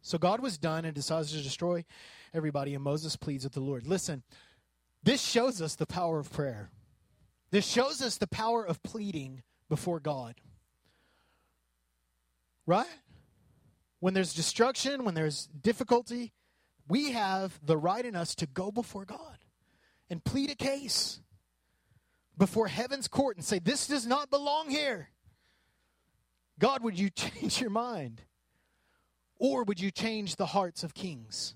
So 0.00 0.18
God 0.18 0.40
was 0.40 0.58
done 0.58 0.84
and 0.84 0.94
decides 0.94 1.32
to 1.32 1.42
destroy 1.42 1.84
everybody, 2.32 2.74
and 2.74 2.82
Moses 2.82 3.16
pleads 3.16 3.44
with 3.44 3.52
the 3.52 3.60
Lord. 3.60 3.86
Listen, 3.86 4.22
this 5.02 5.22
shows 5.22 5.62
us 5.62 5.76
the 5.76 5.86
power 5.86 6.18
of 6.18 6.32
prayer. 6.32 6.70
This 7.50 7.66
shows 7.66 8.02
us 8.02 8.16
the 8.16 8.26
power 8.26 8.66
of 8.66 8.82
pleading 8.82 9.42
before 9.68 10.00
God. 10.00 10.34
Right? 12.66 12.86
When 14.00 14.14
there's 14.14 14.34
destruction, 14.34 15.04
when 15.04 15.14
there's 15.14 15.46
difficulty, 15.46 16.32
we 16.88 17.12
have 17.12 17.58
the 17.62 17.76
right 17.76 18.04
in 18.04 18.16
us 18.16 18.34
to 18.36 18.46
go 18.46 18.70
before 18.70 19.04
God 19.04 19.33
and 20.10 20.22
plead 20.24 20.50
a 20.50 20.54
case 20.54 21.20
before 22.36 22.66
heaven's 22.66 23.08
court 23.08 23.36
and 23.36 23.44
say, 23.44 23.58
This 23.58 23.86
does 23.86 24.06
not 24.06 24.30
belong 24.30 24.70
here. 24.70 25.08
God, 26.58 26.82
would 26.82 26.98
you 26.98 27.10
change 27.14 27.60
your 27.60 27.70
mind? 27.70 28.22
Or 29.38 29.64
would 29.64 29.80
you 29.80 29.90
change 29.90 30.36
the 30.36 30.46
hearts 30.46 30.84
of 30.84 30.94
kings? 30.94 31.54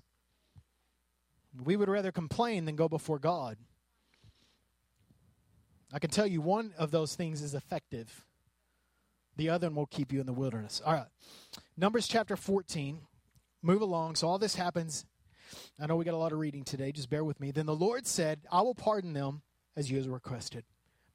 We 1.63 1.75
would 1.75 1.89
rather 1.89 2.11
complain 2.11 2.65
than 2.65 2.75
go 2.75 2.87
before 2.87 3.19
God. 3.19 3.57
I 5.91 5.99
can 5.99 6.11
tell 6.11 6.27
you 6.27 6.41
one 6.41 6.73
of 6.77 6.91
those 6.91 7.15
things 7.15 7.41
is 7.41 7.55
effective. 7.55 8.25
The 9.37 9.49
other 9.49 9.67
one 9.67 9.75
will 9.75 9.85
keep 9.87 10.11
you 10.11 10.19
in 10.19 10.25
the 10.25 10.33
wilderness. 10.33 10.81
All 10.85 10.93
right. 10.93 11.07
Numbers 11.77 12.07
chapter 12.07 12.35
14. 12.35 12.99
Move 13.63 13.81
along. 13.81 14.15
So 14.15 14.27
all 14.27 14.37
this 14.37 14.55
happens. 14.55 15.05
I 15.79 15.87
know 15.87 15.95
we 15.95 16.05
got 16.05 16.13
a 16.13 16.17
lot 16.17 16.31
of 16.31 16.39
reading 16.39 16.63
today. 16.63 16.91
Just 16.91 17.09
bear 17.09 17.23
with 17.23 17.39
me. 17.39 17.51
Then 17.51 17.65
the 17.65 17.75
Lord 17.75 18.07
said, 18.07 18.41
I 18.51 18.61
will 18.61 18.75
pardon 18.75 19.13
them 19.13 19.41
as 19.75 19.89
you 19.89 19.97
have 19.97 20.07
requested. 20.07 20.63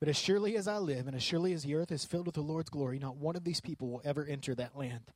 But 0.00 0.08
as 0.08 0.16
surely 0.16 0.56
as 0.56 0.68
I 0.68 0.78
live, 0.78 1.06
and 1.06 1.16
as 1.16 1.22
surely 1.22 1.52
as 1.52 1.62
the 1.62 1.74
earth 1.74 1.92
is 1.92 2.04
filled 2.04 2.26
with 2.26 2.34
the 2.34 2.42
Lord's 2.42 2.70
glory, 2.70 2.98
not 2.98 3.16
one 3.16 3.36
of 3.36 3.44
these 3.44 3.60
people 3.60 3.88
will 3.88 4.02
ever 4.04 4.24
enter 4.24 4.54
that 4.54 4.76
land. 4.76 5.12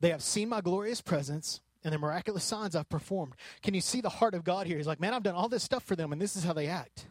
They 0.00 0.10
have 0.10 0.22
seen 0.22 0.48
my 0.48 0.60
glorious 0.60 1.00
presence 1.00 1.60
and 1.84 1.92
the 1.92 1.98
miraculous 1.98 2.44
signs 2.44 2.74
I've 2.74 2.88
performed. 2.88 3.34
Can 3.62 3.74
you 3.74 3.80
see 3.80 4.00
the 4.00 4.08
heart 4.08 4.34
of 4.34 4.44
God 4.44 4.66
here? 4.66 4.76
He's 4.76 4.86
like, 4.86 5.00
man, 5.00 5.14
I've 5.14 5.22
done 5.22 5.34
all 5.34 5.48
this 5.48 5.62
stuff 5.62 5.84
for 5.84 5.96
them, 5.96 6.12
and 6.12 6.20
this 6.20 6.36
is 6.36 6.44
how 6.44 6.52
they 6.52 6.66
act. 6.66 7.06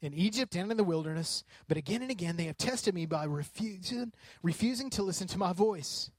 In 0.00 0.12
Egypt 0.14 0.56
and 0.56 0.70
in 0.70 0.76
the 0.76 0.84
wilderness, 0.84 1.44
but 1.68 1.76
again 1.76 2.02
and 2.02 2.10
again 2.10 2.36
they 2.36 2.44
have 2.44 2.58
tested 2.58 2.94
me 2.94 3.06
by 3.06 3.24
refusing, 3.24 4.12
refusing 4.42 4.90
to 4.90 5.02
listen 5.02 5.28
to 5.28 5.38
my 5.38 5.52
voice. 5.52 6.10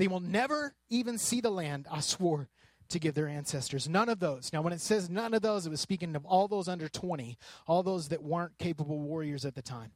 They 0.00 0.08
will 0.08 0.20
never 0.20 0.74
even 0.88 1.18
see 1.18 1.42
the 1.42 1.50
land 1.50 1.86
I 1.90 2.00
swore 2.00 2.48
to 2.88 2.98
give 2.98 3.12
their 3.12 3.28
ancestors. 3.28 3.86
None 3.86 4.08
of 4.08 4.18
those. 4.18 4.50
Now, 4.50 4.62
when 4.62 4.72
it 4.72 4.80
says 4.80 5.10
none 5.10 5.34
of 5.34 5.42
those, 5.42 5.66
it 5.66 5.68
was 5.68 5.82
speaking 5.82 6.16
of 6.16 6.24
all 6.24 6.48
those 6.48 6.68
under 6.68 6.88
20, 6.88 7.36
all 7.66 7.82
those 7.82 8.08
that 8.08 8.22
weren't 8.22 8.56
capable 8.56 8.98
warriors 8.98 9.44
at 9.44 9.54
the 9.54 9.60
time. 9.60 9.92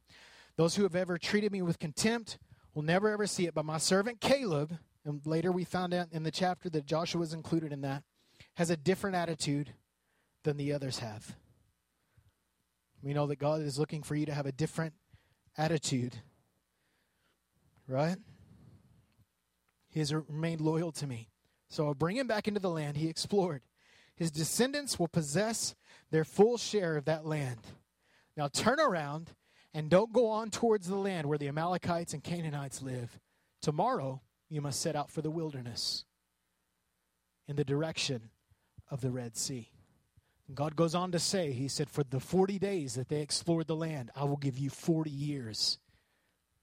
Those 0.57 0.75
who 0.75 0.83
have 0.83 0.95
ever 0.95 1.17
treated 1.17 1.51
me 1.51 1.63
with 1.63 1.79
contempt 1.79 2.37
will 2.75 2.83
never 2.83 3.09
ever 3.09 3.25
see 3.25 3.47
it. 3.47 3.55
But 3.55 3.65
my 3.65 3.79
servant 3.79 4.21
Caleb, 4.21 4.77
and 5.05 5.25
later 5.25 5.51
we 5.51 5.63
found 5.63 5.91
out 5.91 6.09
in 6.11 6.21
the 6.21 6.29
chapter 6.29 6.69
that 6.69 6.85
Joshua 6.85 7.23
is 7.23 7.33
included 7.33 7.73
in 7.73 7.81
that, 7.81 8.03
has 8.57 8.69
a 8.69 8.77
different 8.77 9.15
attitude 9.15 9.73
than 10.43 10.55
the 10.57 10.71
others 10.71 10.99
have. 10.99 11.35
We 13.01 13.15
know 13.15 13.25
that 13.25 13.39
God 13.39 13.61
is 13.61 13.79
looking 13.79 14.03
for 14.03 14.13
you 14.13 14.27
to 14.27 14.35
have 14.35 14.45
a 14.45 14.51
different 14.51 14.93
attitude, 15.57 16.15
right? 17.87 18.17
He 19.95 20.01
has 20.01 20.13
remained 20.13 20.59
loyal 20.59 20.91
to 20.91 21.07
me. 21.07 21.29
So 21.69 21.87
I'll 21.87 21.93
bring 21.93 22.17
him 22.17 22.27
back 22.27 22.49
into 22.49 22.59
the 22.59 22.69
land 22.69 22.97
he 22.97 23.07
explored. 23.07 23.61
His 24.17 24.29
descendants 24.29 24.99
will 24.99 25.07
possess 25.07 25.73
their 26.11 26.25
full 26.25 26.57
share 26.57 26.97
of 26.97 27.05
that 27.05 27.25
land. 27.25 27.59
Now 28.35 28.49
turn 28.49 28.81
around 28.81 29.31
and 29.73 29.89
don't 29.89 30.11
go 30.11 30.27
on 30.27 30.49
towards 30.49 30.87
the 30.87 30.97
land 30.97 31.27
where 31.27 31.37
the 31.37 31.47
Amalekites 31.47 32.13
and 32.13 32.21
Canaanites 32.21 32.81
live. 32.81 33.17
Tomorrow 33.61 34.21
you 34.49 34.59
must 34.59 34.81
set 34.81 34.97
out 34.97 35.09
for 35.09 35.21
the 35.21 35.31
wilderness 35.31 36.03
in 37.47 37.55
the 37.55 37.63
direction 37.63 38.31
of 38.91 38.99
the 38.99 39.11
Red 39.11 39.37
Sea. 39.37 39.69
God 40.53 40.75
goes 40.75 40.93
on 40.93 41.13
to 41.13 41.19
say, 41.19 41.53
He 41.53 41.69
said, 41.69 41.89
For 41.89 42.03
the 42.03 42.19
40 42.19 42.59
days 42.59 42.95
that 42.95 43.07
they 43.07 43.21
explored 43.21 43.67
the 43.67 43.77
land, 43.77 44.11
I 44.13 44.25
will 44.25 44.35
give 44.35 44.57
you 44.57 44.69
40 44.69 45.09
years 45.09 45.79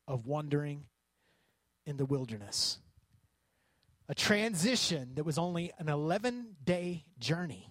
of 0.07 0.27
wandering 0.27 0.85
in 1.87 1.97
the 1.97 2.05
wilderness 2.05 2.79
a 4.09 4.15
transition 4.15 5.15
that 5.15 5.25
was 5.25 5.39
only 5.39 5.73
an 5.79 5.89
11 5.89 6.57
day 6.65 7.05
journey. 7.19 7.69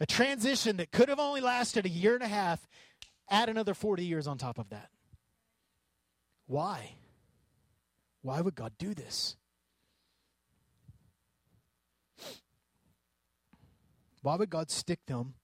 A 0.00 0.06
transition 0.06 0.76
that 0.76 0.92
could 0.92 1.08
have 1.08 1.18
only 1.18 1.40
lasted 1.40 1.84
a 1.84 1.88
year 1.88 2.14
and 2.14 2.22
a 2.22 2.28
half, 2.28 2.66
add 3.28 3.48
another 3.48 3.74
40 3.74 4.04
years 4.04 4.26
on 4.26 4.38
top 4.38 4.58
of 4.58 4.68
that. 4.70 4.90
Why? 6.46 6.92
Why 8.22 8.40
would 8.40 8.54
God 8.54 8.72
do 8.78 8.94
this? 8.94 9.36
Why 14.22 14.36
would 14.36 14.50
God 14.50 14.70
stick 14.70 15.00
them 15.06 15.34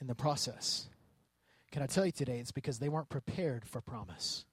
in 0.00 0.06
the 0.06 0.14
process? 0.14 0.88
Can 1.70 1.82
I 1.82 1.86
tell 1.86 2.06
you 2.06 2.12
today? 2.12 2.38
It's 2.38 2.52
because 2.52 2.78
they 2.78 2.88
weren't 2.88 3.10
prepared 3.10 3.66
for 3.66 3.80
promise. 3.80 4.44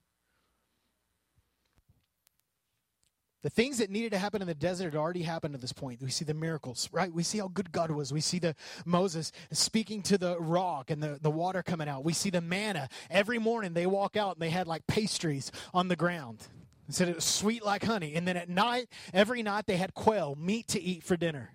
The 3.46 3.52
things 3.52 3.78
that 3.78 3.92
needed 3.92 4.12
to 4.14 4.18
happen 4.18 4.42
in 4.42 4.48
the 4.48 4.56
desert 4.56 4.86
had 4.86 4.96
already 4.96 5.22
happened 5.22 5.54
at 5.54 5.62
this 5.62 5.72
point. 5.72 6.02
We 6.02 6.10
see 6.10 6.26
the 6.26 6.34
miracles, 6.34 6.90
right? 6.92 7.14
We 7.14 7.22
see 7.22 7.38
how 7.38 7.48
good 7.48 7.72
God 7.72 7.92
was. 7.92 8.12
We 8.12 8.20
see 8.20 8.40
the 8.40 8.56
Moses 8.86 9.32
speaking 9.52 10.02
to 10.02 10.18
the 10.18 10.40
rock 10.40 10.90
and 10.90 11.00
the, 11.00 11.20
the 11.22 11.30
water 11.30 11.62
coming 11.62 11.88
out. 11.88 12.04
We 12.04 12.14
see 12.14 12.32
the 12.32 12.42
manna. 12.42 12.90
Every 13.08 13.38
morning 13.38 13.74
they 13.74 13.86
walk 13.86 14.18
out 14.18 14.34
and 14.34 14.42
they 14.42 14.50
had 14.50 14.66
like 14.66 14.88
pastries 14.88 15.52
on 15.76 15.90
the 15.90 15.96
ground. 15.96 16.40
They 16.88 16.94
said 16.94 17.08
it 17.08 17.18
was 17.18 17.24
sweet 17.24 17.64
like 17.64 17.84
honey. 17.84 18.16
And 18.16 18.28
then 18.28 18.36
at 18.36 18.50
night, 18.50 18.88
every 19.14 19.44
night 19.44 19.68
they 19.68 19.78
had 19.78 19.94
quail, 19.94 20.36
meat 20.36 20.68
to 20.70 20.82
eat 20.82 21.04
for 21.04 21.16
dinner. 21.16 21.52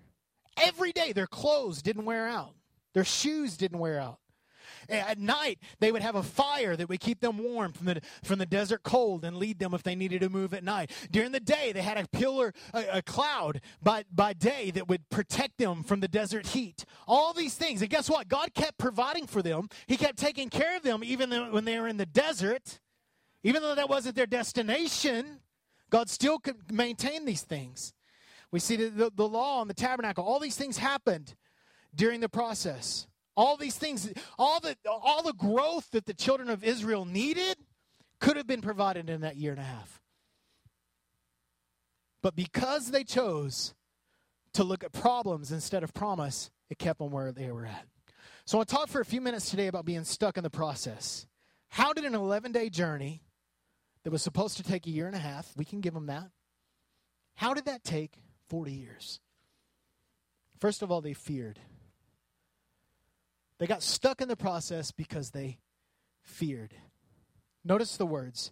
Every 0.55 0.93
day 0.93 1.11
their 1.11 1.27
clothes 1.27 1.81
didn't 1.81 2.05
wear 2.05 2.25
out. 2.25 2.53
Their 2.93 3.03
shoes 3.03 3.57
didn't 3.57 3.79
wear 3.79 3.99
out. 3.99 4.20
Eh, 4.89 4.97
at 4.97 5.19
night, 5.19 5.59
they 5.79 5.91
would 5.91 6.01
have 6.01 6.15
a 6.15 6.23
fire 6.23 6.75
that 6.75 6.89
would 6.89 6.99
keep 6.99 7.19
them 7.19 7.37
warm 7.37 7.71
from 7.71 7.87
the, 7.87 8.01
from 8.23 8.39
the 8.39 8.45
desert 8.45 8.83
cold 8.83 9.25
and 9.25 9.37
lead 9.37 9.59
them 9.59 9.73
if 9.73 9.83
they 9.83 9.95
needed 9.95 10.21
to 10.21 10.29
move 10.29 10.53
at 10.53 10.63
night. 10.63 10.91
During 11.11 11.31
the 11.31 11.39
day, 11.39 11.71
they 11.71 11.81
had 11.81 11.97
a 11.97 12.07
pillar, 12.07 12.53
a, 12.73 12.97
a 12.97 13.01
cloud 13.01 13.61
by, 13.81 14.05
by 14.11 14.33
day 14.33 14.71
that 14.71 14.87
would 14.87 15.09
protect 15.09 15.57
them 15.57 15.83
from 15.83 15.99
the 15.99 16.07
desert 16.07 16.47
heat. 16.47 16.85
All 17.07 17.33
these 17.33 17.55
things. 17.55 17.81
And 17.81 17.89
guess 17.89 18.09
what? 18.09 18.27
God 18.27 18.53
kept 18.53 18.77
providing 18.77 19.27
for 19.27 19.41
them. 19.41 19.69
He 19.87 19.97
kept 19.97 20.17
taking 20.17 20.49
care 20.49 20.75
of 20.75 20.83
them 20.83 21.03
even 21.03 21.31
when 21.51 21.65
they 21.65 21.79
were 21.79 21.87
in 21.87 21.97
the 21.97 22.05
desert. 22.05 22.79
Even 23.43 23.61
though 23.61 23.75
that 23.75 23.89
wasn't 23.89 24.15
their 24.15 24.27
destination, 24.27 25.39
God 25.89 26.09
still 26.09 26.39
could 26.39 26.71
maintain 26.71 27.25
these 27.25 27.41
things. 27.41 27.93
We 28.51 28.59
see 28.59 28.75
the, 28.75 28.89
the, 28.89 29.11
the 29.13 29.27
law 29.27 29.61
and 29.61 29.69
the 29.69 29.73
tabernacle, 29.73 30.23
all 30.23 30.39
these 30.39 30.57
things 30.57 30.77
happened 30.77 31.35
during 31.95 32.19
the 32.19 32.29
process. 32.29 33.07
All 33.35 33.57
these 33.57 33.77
things, 33.77 34.11
all 34.37 34.59
the, 34.59 34.75
all 34.87 35.23
the 35.23 35.33
growth 35.33 35.91
that 35.91 36.05
the 36.05 36.13
children 36.13 36.49
of 36.49 36.63
Israel 36.63 37.05
needed 37.05 37.57
could 38.19 38.37
have 38.37 38.47
been 38.47 38.61
provided 38.61 39.09
in 39.09 39.21
that 39.21 39.37
year 39.37 39.51
and 39.51 39.59
a 39.59 39.63
half. 39.63 40.01
But 42.21 42.35
because 42.35 42.91
they 42.91 43.03
chose 43.03 43.73
to 44.53 44.63
look 44.63 44.83
at 44.83 44.91
problems 44.91 45.51
instead 45.51 45.83
of 45.83 45.93
promise, 45.93 46.51
it 46.69 46.77
kept 46.77 46.99
them 46.99 47.11
where 47.11 47.31
they 47.31 47.51
were 47.51 47.65
at. 47.65 47.85
So 48.45 48.59
I 48.59 48.63
to 48.63 48.75
talk 48.75 48.89
for 48.89 49.01
a 49.01 49.05
few 49.05 49.21
minutes 49.21 49.49
today 49.49 49.67
about 49.67 49.85
being 49.85 50.03
stuck 50.03 50.37
in 50.37 50.43
the 50.43 50.49
process. 50.49 51.25
How 51.69 51.93
did 51.93 52.05
an 52.05 52.15
11 52.15 52.51
day 52.51 52.69
journey 52.69 53.23
that 54.03 54.11
was 54.11 54.21
supposed 54.21 54.57
to 54.57 54.63
take 54.63 54.87
a 54.87 54.89
year 54.89 55.07
and 55.07 55.15
a 55.15 55.19
half, 55.19 55.51
we 55.55 55.65
can 55.65 55.79
give 55.79 55.93
them 55.93 56.07
that, 56.07 56.29
how 57.35 57.53
did 57.53 57.65
that 57.65 57.83
take 57.83 58.13
40 58.49 58.71
years? 58.71 59.19
First 60.59 60.81
of 60.81 60.91
all, 60.91 61.01
they 61.01 61.13
feared. 61.13 61.59
They 63.61 63.67
got 63.67 63.83
stuck 63.83 64.21
in 64.21 64.27
the 64.27 64.35
process 64.35 64.89
because 64.89 65.29
they 65.29 65.59
feared. 66.23 66.73
Notice 67.63 67.95
the 67.95 68.07
words. 68.07 68.51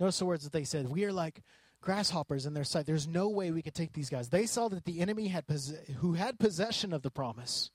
Notice 0.00 0.18
the 0.18 0.26
words 0.26 0.42
that 0.42 0.52
they 0.52 0.64
said. 0.64 0.88
We 0.88 1.04
are 1.04 1.12
like 1.12 1.40
grasshoppers 1.80 2.44
in 2.44 2.54
their 2.54 2.64
sight. 2.64 2.86
There's 2.86 3.06
no 3.06 3.28
way 3.28 3.52
we 3.52 3.62
could 3.62 3.72
take 3.72 3.92
these 3.92 4.10
guys. 4.10 4.30
They 4.30 4.46
saw 4.46 4.66
that 4.70 4.84
the 4.84 4.98
enemy 4.98 5.28
had 5.28 5.44
who 5.98 6.14
had 6.14 6.40
possession 6.40 6.92
of 6.92 7.02
the 7.02 7.10
promise 7.12 7.70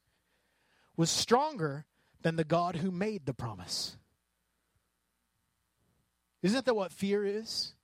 was 0.98 1.10
stronger 1.10 1.86
than 2.22 2.36
the 2.36 2.44
God 2.44 2.76
who 2.76 2.92
made 2.92 3.26
the 3.26 3.34
promise. 3.34 3.96
Isn't 6.44 6.66
that 6.66 6.76
what 6.76 6.92
fear 6.92 7.24
is? 7.24 7.76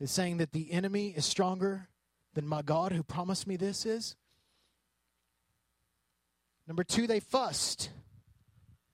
Is 0.00 0.10
saying 0.10 0.38
that 0.38 0.52
the 0.52 0.72
enemy 0.72 1.08
is 1.08 1.26
stronger 1.26 1.90
than 2.32 2.46
my 2.46 2.62
God 2.62 2.92
who 2.92 3.02
promised 3.02 3.46
me 3.46 3.56
this 3.56 3.84
is? 3.84 4.16
Number 6.66 6.84
two, 6.84 7.06
they 7.06 7.20
fussed. 7.20 7.90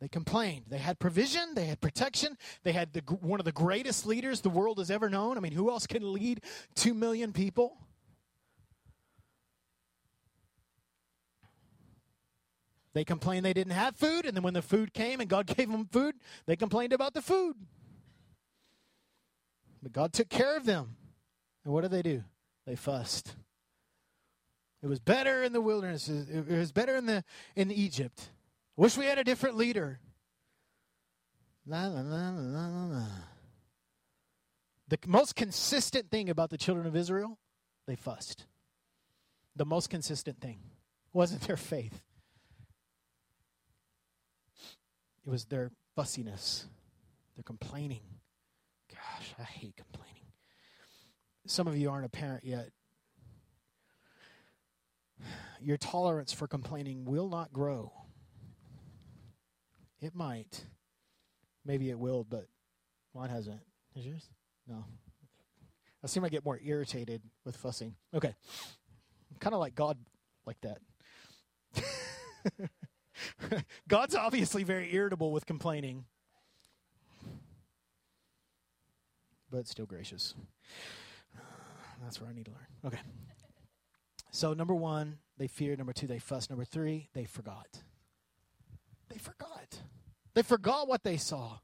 They 0.00 0.09
complained. 0.09 0.64
They 0.68 0.78
had 0.78 0.98
provision. 0.98 1.54
They 1.54 1.66
had 1.66 1.80
protection. 1.80 2.38
They 2.62 2.72
had 2.72 2.92
the, 2.92 3.00
one 3.20 3.38
of 3.38 3.44
the 3.44 3.52
greatest 3.52 4.06
leaders 4.06 4.40
the 4.40 4.48
world 4.50 4.78
has 4.78 4.90
ever 4.90 5.11
known. 5.11 5.37
I 5.37 5.40
mean, 5.40 5.52
who 5.52 5.70
else 5.70 5.87
can 5.87 6.12
lead 6.12 6.40
two 6.74 6.94
million 6.94 7.33
people? 7.33 7.76
They 12.92 13.04
complained 13.04 13.44
they 13.44 13.52
didn't 13.52 13.74
have 13.74 13.94
food, 13.94 14.26
and 14.26 14.35
then 14.35 14.42
when 14.42 14.54
the 14.54 14.62
food 14.62 14.92
came 14.92 15.20
and 15.20 15.28
God 15.28 15.46
gave 15.56 15.70
them 15.70 15.87
food, 15.87 16.16
they 16.46 16.56
complained 16.56 16.92
about 16.92 17.14
the 17.14 17.22
food. 17.22 17.54
But 19.83 19.92
God 19.92 20.12
took 20.12 20.28
care 20.28 20.56
of 20.56 20.64
them. 20.64 20.96
And 21.64 21.72
what 21.72 21.83
did 21.83 21.90
they 21.90 22.02
do? 22.02 22.24
They 22.66 22.74
fussed. 22.74 23.37
It 24.82 24.86
was 24.86 24.98
better 24.98 25.42
in 25.42 25.52
the 25.52 25.60
wilderness. 25.60 26.08
It 26.08 26.48
was 26.48 26.72
better 26.72 26.96
in 26.96 27.06
the 27.06 27.24
in 27.54 27.70
Egypt. 27.70 28.30
Wish 28.76 28.96
we 28.96 29.04
had 29.04 29.18
a 29.18 29.24
different 29.24 29.56
leader. 29.56 30.00
La, 31.66 31.86
la, 31.86 32.00
la, 32.00 32.30
la, 32.30 32.66
la, 32.66 32.84
la. 32.86 33.06
The 34.88 34.98
most 35.06 35.36
consistent 35.36 36.10
thing 36.10 36.30
about 36.30 36.50
the 36.50 36.56
children 36.56 36.86
of 36.86 36.96
Israel, 36.96 37.38
they 37.86 37.94
fussed. 37.94 38.46
The 39.54 39.66
most 39.66 39.90
consistent 39.90 40.40
thing 40.40 40.60
wasn't 41.12 41.42
their 41.42 41.56
faith. 41.56 42.00
It 45.26 45.30
was 45.30 45.44
their 45.44 45.70
fussiness, 45.94 46.66
their 47.36 47.44
complaining. 47.44 48.00
Gosh, 48.90 49.34
I 49.38 49.42
hate 49.42 49.76
complaining. 49.76 50.24
Some 51.46 51.66
of 51.66 51.76
you 51.76 51.90
aren't 51.90 52.06
a 52.06 52.10
parent 52.10 52.44
yet. 52.44 52.70
Your 55.61 55.76
tolerance 55.76 56.33
for 56.33 56.46
complaining 56.46 57.04
will 57.04 57.28
not 57.28 57.52
grow. 57.52 57.92
It 60.00 60.14
might. 60.14 60.64
Maybe 61.64 61.90
it 61.90 61.98
will, 61.98 62.24
but 62.24 62.46
mine 63.14 63.30
hasn't. 63.30 63.61
Is 63.94 64.06
yours? 64.06 64.28
No. 64.66 64.85
I 66.02 66.06
seem 66.06 66.22
to 66.22 66.30
get 66.30 66.44
more 66.44 66.59
irritated 66.64 67.22
with 67.44 67.56
fussing. 67.56 67.94
Okay. 68.14 68.35
Kind 69.38 69.54
of 69.54 69.61
like 69.61 69.74
God 69.74 69.98
like 70.46 70.56
that. 70.62 70.78
God's 73.88 74.14
obviously 74.14 74.64
very 74.64 74.94
irritable 74.94 75.30
with 75.33 75.44
complaining, 75.44 76.04
but 79.50 79.68
still 79.68 79.87
gracious. 79.87 80.35
That's 82.02 82.20
where 82.20 82.30
I 82.30 82.33
need 82.33 82.46
to 82.46 82.52
learn. 82.52 82.66
Okay. 82.87 83.00
So, 84.30 84.52
number 84.52 84.74
one, 84.74 85.18
they 85.38 85.46
feared. 85.46 85.78
Number 85.78 85.92
two, 85.92 86.06
they 86.06 86.18
fussed. 86.18 86.50
Number 86.50 86.64
three, 86.64 87.08
they 87.14 87.24
forgot. 87.24 87.82
They 89.08 89.18
forgot. 89.18 89.80
They 90.34 90.42
forgot 90.42 90.88
what 90.88 91.02
they 91.02 91.16
saw. 91.16 91.58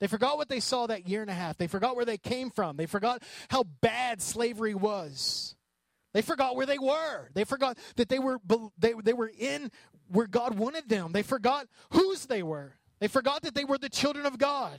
They 0.00 0.06
forgot 0.06 0.36
what 0.36 0.48
they 0.48 0.60
saw 0.60 0.86
that 0.86 1.08
year 1.08 1.22
and 1.22 1.30
a 1.30 1.34
half. 1.34 1.58
They 1.58 1.66
forgot 1.66 1.96
where 1.96 2.04
they 2.04 2.18
came 2.18 2.50
from. 2.50 2.76
They 2.76 2.86
forgot 2.86 3.22
how 3.48 3.64
bad 3.80 4.22
slavery 4.22 4.74
was. 4.74 5.56
They 6.14 6.22
forgot 6.22 6.56
where 6.56 6.66
they 6.66 6.78
were. 6.78 7.28
They 7.34 7.44
forgot 7.44 7.78
that 7.96 8.08
they 8.08 8.18
were 8.18 8.38
they, 8.78 8.94
they 9.04 9.12
were 9.12 9.30
in 9.38 9.70
where 10.08 10.26
God 10.26 10.58
wanted 10.58 10.88
them. 10.88 11.12
They 11.12 11.22
forgot 11.22 11.66
whose 11.90 12.26
they 12.26 12.42
were. 12.42 12.74
They 13.00 13.08
forgot 13.08 13.42
that 13.42 13.54
they 13.54 13.64
were 13.64 13.78
the 13.78 13.88
children 13.88 14.26
of 14.26 14.38
God. 14.38 14.78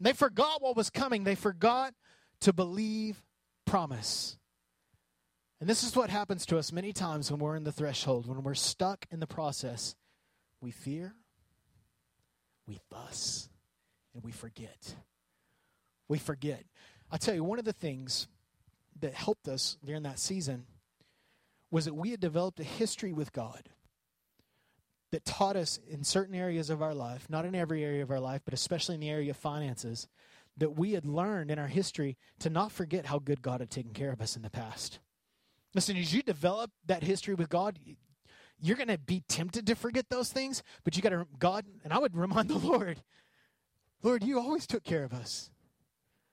They 0.00 0.12
forgot 0.12 0.62
what 0.62 0.76
was 0.76 0.90
coming. 0.90 1.24
They 1.24 1.34
forgot 1.34 1.94
to 2.40 2.52
believe 2.52 3.22
promise. 3.66 4.36
And 5.60 5.68
this 5.68 5.84
is 5.84 5.94
what 5.94 6.08
happens 6.08 6.46
to 6.46 6.58
us 6.58 6.72
many 6.72 6.92
times 6.92 7.30
when 7.30 7.38
we're 7.38 7.56
in 7.56 7.64
the 7.64 7.72
threshold, 7.72 8.26
when 8.26 8.42
we're 8.42 8.54
stuck 8.54 9.06
in 9.10 9.20
the 9.20 9.26
process. 9.26 9.94
We 10.62 10.70
fear, 10.70 11.14
we 12.66 12.78
fuss, 12.90 13.48
and 14.14 14.22
we 14.24 14.32
forget. 14.32 14.94
We 16.08 16.18
forget. 16.18 16.64
I 17.10 17.18
tell 17.18 17.34
you, 17.34 17.44
one 17.44 17.58
of 17.58 17.64
the 17.64 17.72
things 17.72 18.26
that 19.00 19.14
helped 19.14 19.48
us 19.48 19.76
during 19.84 20.02
that 20.04 20.18
season 20.18 20.66
was 21.70 21.84
that 21.84 21.94
we 21.94 22.10
had 22.10 22.20
developed 22.20 22.60
a 22.60 22.64
history 22.64 23.12
with 23.12 23.32
God 23.32 23.68
that 25.12 25.24
taught 25.24 25.56
us 25.56 25.78
in 25.88 26.04
certain 26.04 26.34
areas 26.34 26.70
of 26.70 26.82
our 26.82 26.94
life, 26.94 27.28
not 27.28 27.44
in 27.44 27.54
every 27.54 27.84
area 27.84 28.02
of 28.02 28.10
our 28.10 28.20
life, 28.20 28.42
but 28.44 28.54
especially 28.54 28.94
in 28.94 29.00
the 29.00 29.10
area 29.10 29.30
of 29.30 29.36
finances, 29.36 30.08
that 30.56 30.76
we 30.76 30.92
had 30.92 31.06
learned 31.06 31.50
in 31.50 31.58
our 31.58 31.68
history 31.68 32.16
to 32.38 32.50
not 32.50 32.72
forget 32.72 33.06
how 33.06 33.18
good 33.18 33.42
God 33.42 33.60
had 33.60 33.70
taken 33.70 33.92
care 33.92 34.12
of 34.12 34.20
us 34.20 34.36
in 34.36 34.42
the 34.42 34.50
past. 34.50 35.00
Listen, 35.74 35.96
as 35.96 36.12
you 36.12 36.22
develop 36.22 36.70
that 36.86 37.02
history 37.02 37.34
with 37.34 37.48
God, 37.48 37.78
you're 38.60 38.76
going 38.76 38.88
to 38.88 38.98
be 38.98 39.22
tempted 39.28 39.66
to 39.66 39.74
forget 39.74 40.06
those 40.10 40.30
things, 40.30 40.62
but 40.84 40.96
you 40.96 41.02
got 41.02 41.10
to, 41.10 41.26
God, 41.38 41.64
and 41.84 41.92
I 41.92 41.98
would 41.98 42.16
remind 42.16 42.48
the 42.50 42.58
Lord, 42.58 43.02
Lord, 44.02 44.22
you 44.24 44.38
always 44.38 44.66
took 44.66 44.84
care 44.84 45.04
of 45.04 45.12
us. 45.12 45.50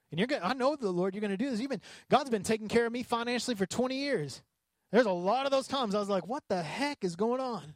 And 0.10 0.20
you're 0.20 0.28
going 0.28 0.42
I 0.42 0.54
know 0.54 0.76
the 0.76 0.90
Lord, 0.90 1.14
you're 1.14 1.22
going 1.22 1.32
to 1.32 1.38
do 1.38 1.50
this. 1.50 1.60
Even 1.60 1.82
God's 2.10 2.30
been 2.30 2.44
taking 2.44 2.70
care 2.70 2.86
of 2.86 2.94
me 2.94 3.04
financially 3.04 3.56
for 3.56 3.66
20 3.66 3.96
years. 3.96 4.42
There's 4.92 5.06
a 5.06 5.12
lot 5.12 5.46
of 5.46 5.52
those 5.52 5.68
times 5.68 5.94
I 5.94 6.00
was 6.00 6.08
like, 6.08 6.28
what 6.28 6.44
the 6.48 6.64
heck 6.64 7.04
is 7.04 7.16
going 7.16 7.42
on? 7.42 7.74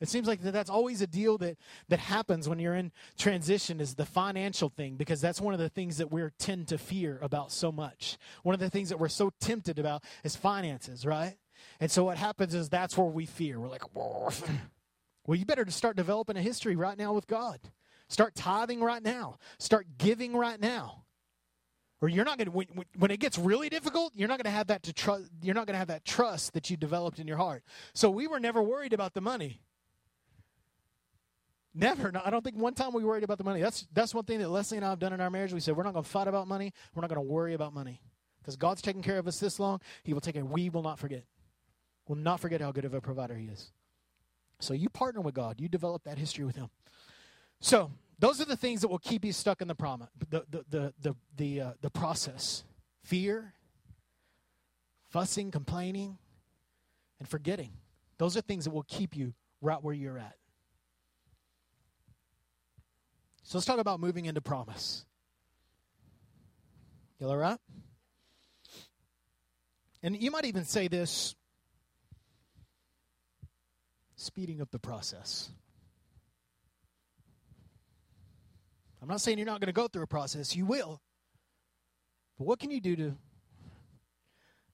It 0.00 0.08
seems 0.08 0.26
like 0.26 0.40
that's 0.40 0.70
always 0.70 1.00
a 1.00 1.06
deal 1.06 1.38
that, 1.38 1.56
that 1.88 1.98
happens 1.98 2.48
when 2.48 2.58
you're 2.58 2.74
in 2.74 2.92
transition 3.16 3.80
is 3.80 3.94
the 3.94 4.04
financial 4.04 4.68
thing 4.68 4.96
because 4.96 5.20
that's 5.20 5.40
one 5.40 5.54
of 5.54 5.60
the 5.60 5.68
things 5.68 5.98
that 5.98 6.10
we 6.10 6.22
tend 6.38 6.68
to 6.68 6.78
fear 6.78 7.18
about 7.22 7.52
so 7.52 7.70
much. 7.70 8.18
One 8.42 8.54
of 8.54 8.60
the 8.60 8.70
things 8.70 8.88
that 8.88 8.98
we're 8.98 9.08
so 9.08 9.32
tempted 9.40 9.78
about 9.78 10.02
is 10.24 10.36
finances, 10.36 11.06
right? 11.06 11.36
And 11.80 11.90
so 11.90 12.04
what 12.04 12.18
happens 12.18 12.54
is 12.54 12.68
that's 12.68 12.98
where 12.98 13.06
we 13.06 13.26
fear. 13.26 13.60
We're 13.60 13.68
like, 13.68 13.94
well, 13.94 15.38
you 15.38 15.44
better 15.44 15.68
start 15.70 15.96
developing 15.96 16.36
a 16.36 16.42
history 16.42 16.76
right 16.76 16.98
now 16.98 17.12
with 17.12 17.26
God. 17.26 17.60
Start 18.08 18.34
tithing 18.34 18.80
right 18.80 19.02
now. 19.02 19.38
Start 19.58 19.86
giving 19.96 20.36
right 20.36 20.60
now. 20.60 21.04
Or 22.00 22.08
you're 22.08 22.24
not 22.24 22.36
going 22.36 22.46
to 22.46 22.52
when, 22.52 22.66
when 22.98 23.10
it 23.10 23.18
gets 23.18 23.38
really 23.38 23.70
difficult, 23.70 24.12
you're 24.14 24.28
not 24.28 24.36
going 24.36 24.52
to 24.52 24.56
have 24.56 24.66
that 24.66 24.82
to 24.82 24.92
trust. 24.92 25.30
You're 25.40 25.54
not 25.54 25.66
going 25.66 25.74
to 25.74 25.78
have 25.78 25.88
that 25.88 26.04
trust 26.04 26.52
that 26.52 26.68
you 26.68 26.76
developed 26.76 27.18
in 27.18 27.26
your 27.26 27.38
heart. 27.38 27.62
So 27.94 28.10
we 28.10 28.26
were 28.26 28.40
never 28.40 28.62
worried 28.62 28.92
about 28.92 29.14
the 29.14 29.22
money. 29.22 29.62
Never. 31.74 32.12
No, 32.12 32.20
I 32.24 32.30
don't 32.30 32.44
think 32.44 32.56
one 32.56 32.74
time 32.74 32.92
we 32.92 33.04
worried 33.04 33.24
about 33.24 33.38
the 33.38 33.44
money. 33.44 33.60
That's 33.60 33.86
that's 33.92 34.14
one 34.14 34.24
thing 34.24 34.38
that 34.38 34.48
Leslie 34.48 34.76
and 34.76 34.86
I 34.86 34.90
have 34.90 35.00
done 35.00 35.12
in 35.12 35.20
our 35.20 35.30
marriage. 35.30 35.52
We 35.52 35.60
said 35.60 35.76
we're 35.76 35.82
not 35.82 35.92
going 35.92 36.04
to 36.04 36.10
fight 36.10 36.28
about 36.28 36.46
money. 36.46 36.72
We're 36.94 37.00
not 37.00 37.10
going 37.10 37.24
to 37.24 37.32
worry 37.32 37.54
about 37.54 37.74
money 37.74 38.00
because 38.40 38.56
God's 38.56 38.80
taken 38.80 39.02
care 39.02 39.18
of 39.18 39.26
us 39.26 39.40
this 39.40 39.58
long. 39.58 39.80
He 40.04 40.14
will 40.14 40.20
take 40.20 40.34
care. 40.34 40.44
We 40.44 40.70
will 40.70 40.82
not 40.82 40.98
forget. 40.98 41.24
We'll 42.06 42.18
not 42.18 42.38
forget 42.38 42.60
how 42.60 42.70
good 42.70 42.84
of 42.84 42.94
a 42.94 43.00
provider 43.00 43.34
He 43.34 43.46
is. 43.46 43.72
So 44.60 44.72
you 44.72 44.88
partner 44.88 45.20
with 45.20 45.34
God. 45.34 45.60
You 45.60 45.68
develop 45.68 46.04
that 46.04 46.16
history 46.16 46.44
with 46.44 46.54
Him. 46.54 46.68
So 47.60 47.90
those 48.20 48.40
are 48.40 48.44
the 48.44 48.56
things 48.56 48.82
that 48.82 48.88
will 48.88 48.98
keep 48.98 49.24
you 49.24 49.32
stuck 49.32 49.60
in 49.60 49.66
the 49.66 49.74
promise, 49.74 50.08
the 50.30 50.44
the 50.48 50.64
the 50.70 50.94
the 51.00 51.16
the, 51.36 51.60
uh, 51.60 51.72
the 51.80 51.90
process. 51.90 52.62
Fear, 53.02 53.52
fussing, 55.10 55.50
complaining, 55.50 56.18
and 57.18 57.28
forgetting. 57.28 57.72
Those 58.18 58.36
are 58.36 58.40
things 58.40 58.64
that 58.64 58.70
will 58.70 58.84
keep 58.84 59.16
you 59.16 59.34
right 59.60 59.82
where 59.82 59.94
you're 59.94 60.18
at. 60.18 60.36
So 63.44 63.58
let's 63.58 63.66
talk 63.66 63.78
about 63.78 64.00
moving 64.00 64.24
into 64.24 64.40
promise. 64.40 65.04
You 67.20 67.28
all 67.28 67.36
right? 67.36 67.58
And 70.02 70.20
you 70.20 70.30
might 70.30 70.46
even 70.46 70.64
say 70.64 70.88
this 70.88 71.34
speeding 74.16 74.60
up 74.60 74.70
the 74.70 74.78
process. 74.78 75.50
I'm 79.00 79.08
not 79.08 79.20
saying 79.20 79.36
you're 79.36 79.46
not 79.46 79.60
going 79.60 79.66
to 79.66 79.72
go 79.72 79.86
through 79.86 80.02
a 80.02 80.06
process, 80.06 80.56
you 80.56 80.64
will. 80.64 81.00
But 82.38 82.46
what 82.46 82.58
can 82.58 82.70
you 82.70 82.80
do 82.80 82.96
to 82.96 83.14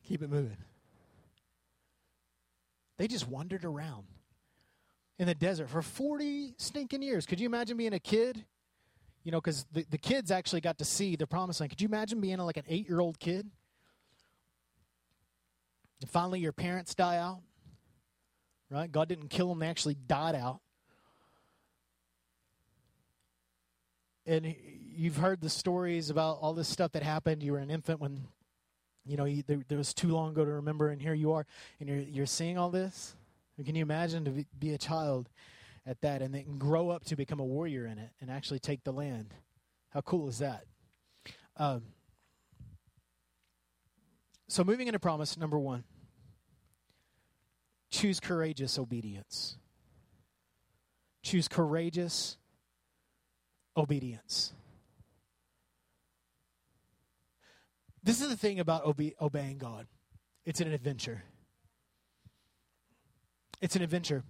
keep 0.04 0.22
it 0.22 0.30
moving? 0.30 0.56
They 2.96 3.08
just 3.08 3.26
wandered 3.26 3.64
around 3.64 4.04
in 5.18 5.26
the 5.26 5.34
desert 5.34 5.68
for 5.68 5.82
40 5.82 6.54
stinking 6.58 7.02
years. 7.02 7.26
Could 7.26 7.40
you 7.40 7.46
imagine 7.46 7.76
being 7.76 7.92
a 7.92 7.98
kid 7.98 8.44
you 9.22 9.32
know, 9.32 9.40
because 9.40 9.66
the, 9.72 9.84
the 9.90 9.98
kids 9.98 10.30
actually 10.30 10.60
got 10.60 10.78
to 10.78 10.84
see 10.84 11.16
the 11.16 11.26
promised 11.26 11.60
land. 11.60 11.70
Could 11.70 11.80
you 11.80 11.88
imagine 11.88 12.20
being 12.20 12.38
like 12.38 12.56
an 12.56 12.64
eight 12.68 12.88
year 12.88 13.00
old 13.00 13.18
kid? 13.18 13.50
And 16.00 16.08
finally, 16.08 16.40
your 16.40 16.52
parents 16.52 16.94
die 16.94 17.18
out, 17.18 17.40
right? 18.70 18.90
God 18.90 19.08
didn't 19.08 19.28
kill 19.28 19.48
them, 19.48 19.58
they 19.58 19.66
actually 19.66 19.96
died 20.06 20.34
out. 20.34 20.60
And 24.26 24.54
you've 24.94 25.16
heard 25.16 25.40
the 25.40 25.50
stories 25.50 26.08
about 26.08 26.38
all 26.40 26.54
this 26.54 26.68
stuff 26.68 26.92
that 26.92 27.02
happened. 27.02 27.42
You 27.42 27.52
were 27.52 27.58
an 27.58 27.70
infant 27.70 28.00
when, 28.00 28.20
you 29.04 29.16
know, 29.16 29.24
you, 29.24 29.42
there, 29.46 29.60
there, 29.68 29.78
was 29.78 29.92
too 29.92 30.08
long 30.08 30.30
ago 30.30 30.44
to 30.44 30.50
remember, 30.52 30.88
and 30.90 31.02
here 31.02 31.14
you 31.14 31.32
are, 31.32 31.46
and 31.80 31.88
you're, 31.88 31.98
you're 31.98 32.26
seeing 32.26 32.56
all 32.56 32.70
this. 32.70 33.16
Can 33.64 33.74
you 33.74 33.82
imagine 33.82 34.24
to 34.24 34.30
be, 34.30 34.46
be 34.58 34.72
a 34.72 34.78
child 34.78 35.28
at 35.90 36.00
that 36.02 36.22
and 36.22 36.32
then 36.32 36.56
grow 36.56 36.88
up 36.88 37.04
to 37.04 37.16
become 37.16 37.40
a 37.40 37.44
warrior 37.44 37.84
in 37.84 37.98
it 37.98 38.10
and 38.20 38.30
actually 38.30 38.60
take 38.60 38.84
the 38.84 38.92
land. 38.92 39.34
How 39.90 40.00
cool 40.00 40.28
is 40.28 40.38
that? 40.38 40.64
Um, 41.56 41.82
so, 44.48 44.62
moving 44.62 44.86
into 44.86 45.00
promise, 45.00 45.36
number 45.36 45.58
one, 45.58 45.82
choose 47.90 48.20
courageous 48.20 48.78
obedience. 48.78 49.56
Choose 51.24 51.48
courageous 51.48 52.36
obedience. 53.76 54.52
This 58.02 58.20
is 58.20 58.28
the 58.28 58.36
thing 58.36 58.60
about 58.60 58.84
obe- 58.84 59.14
obeying 59.20 59.58
God 59.58 59.86
it's 60.46 60.60
an 60.60 60.72
adventure. 60.72 61.22
It's 63.60 63.76
an 63.76 63.82
adventure 63.82 64.24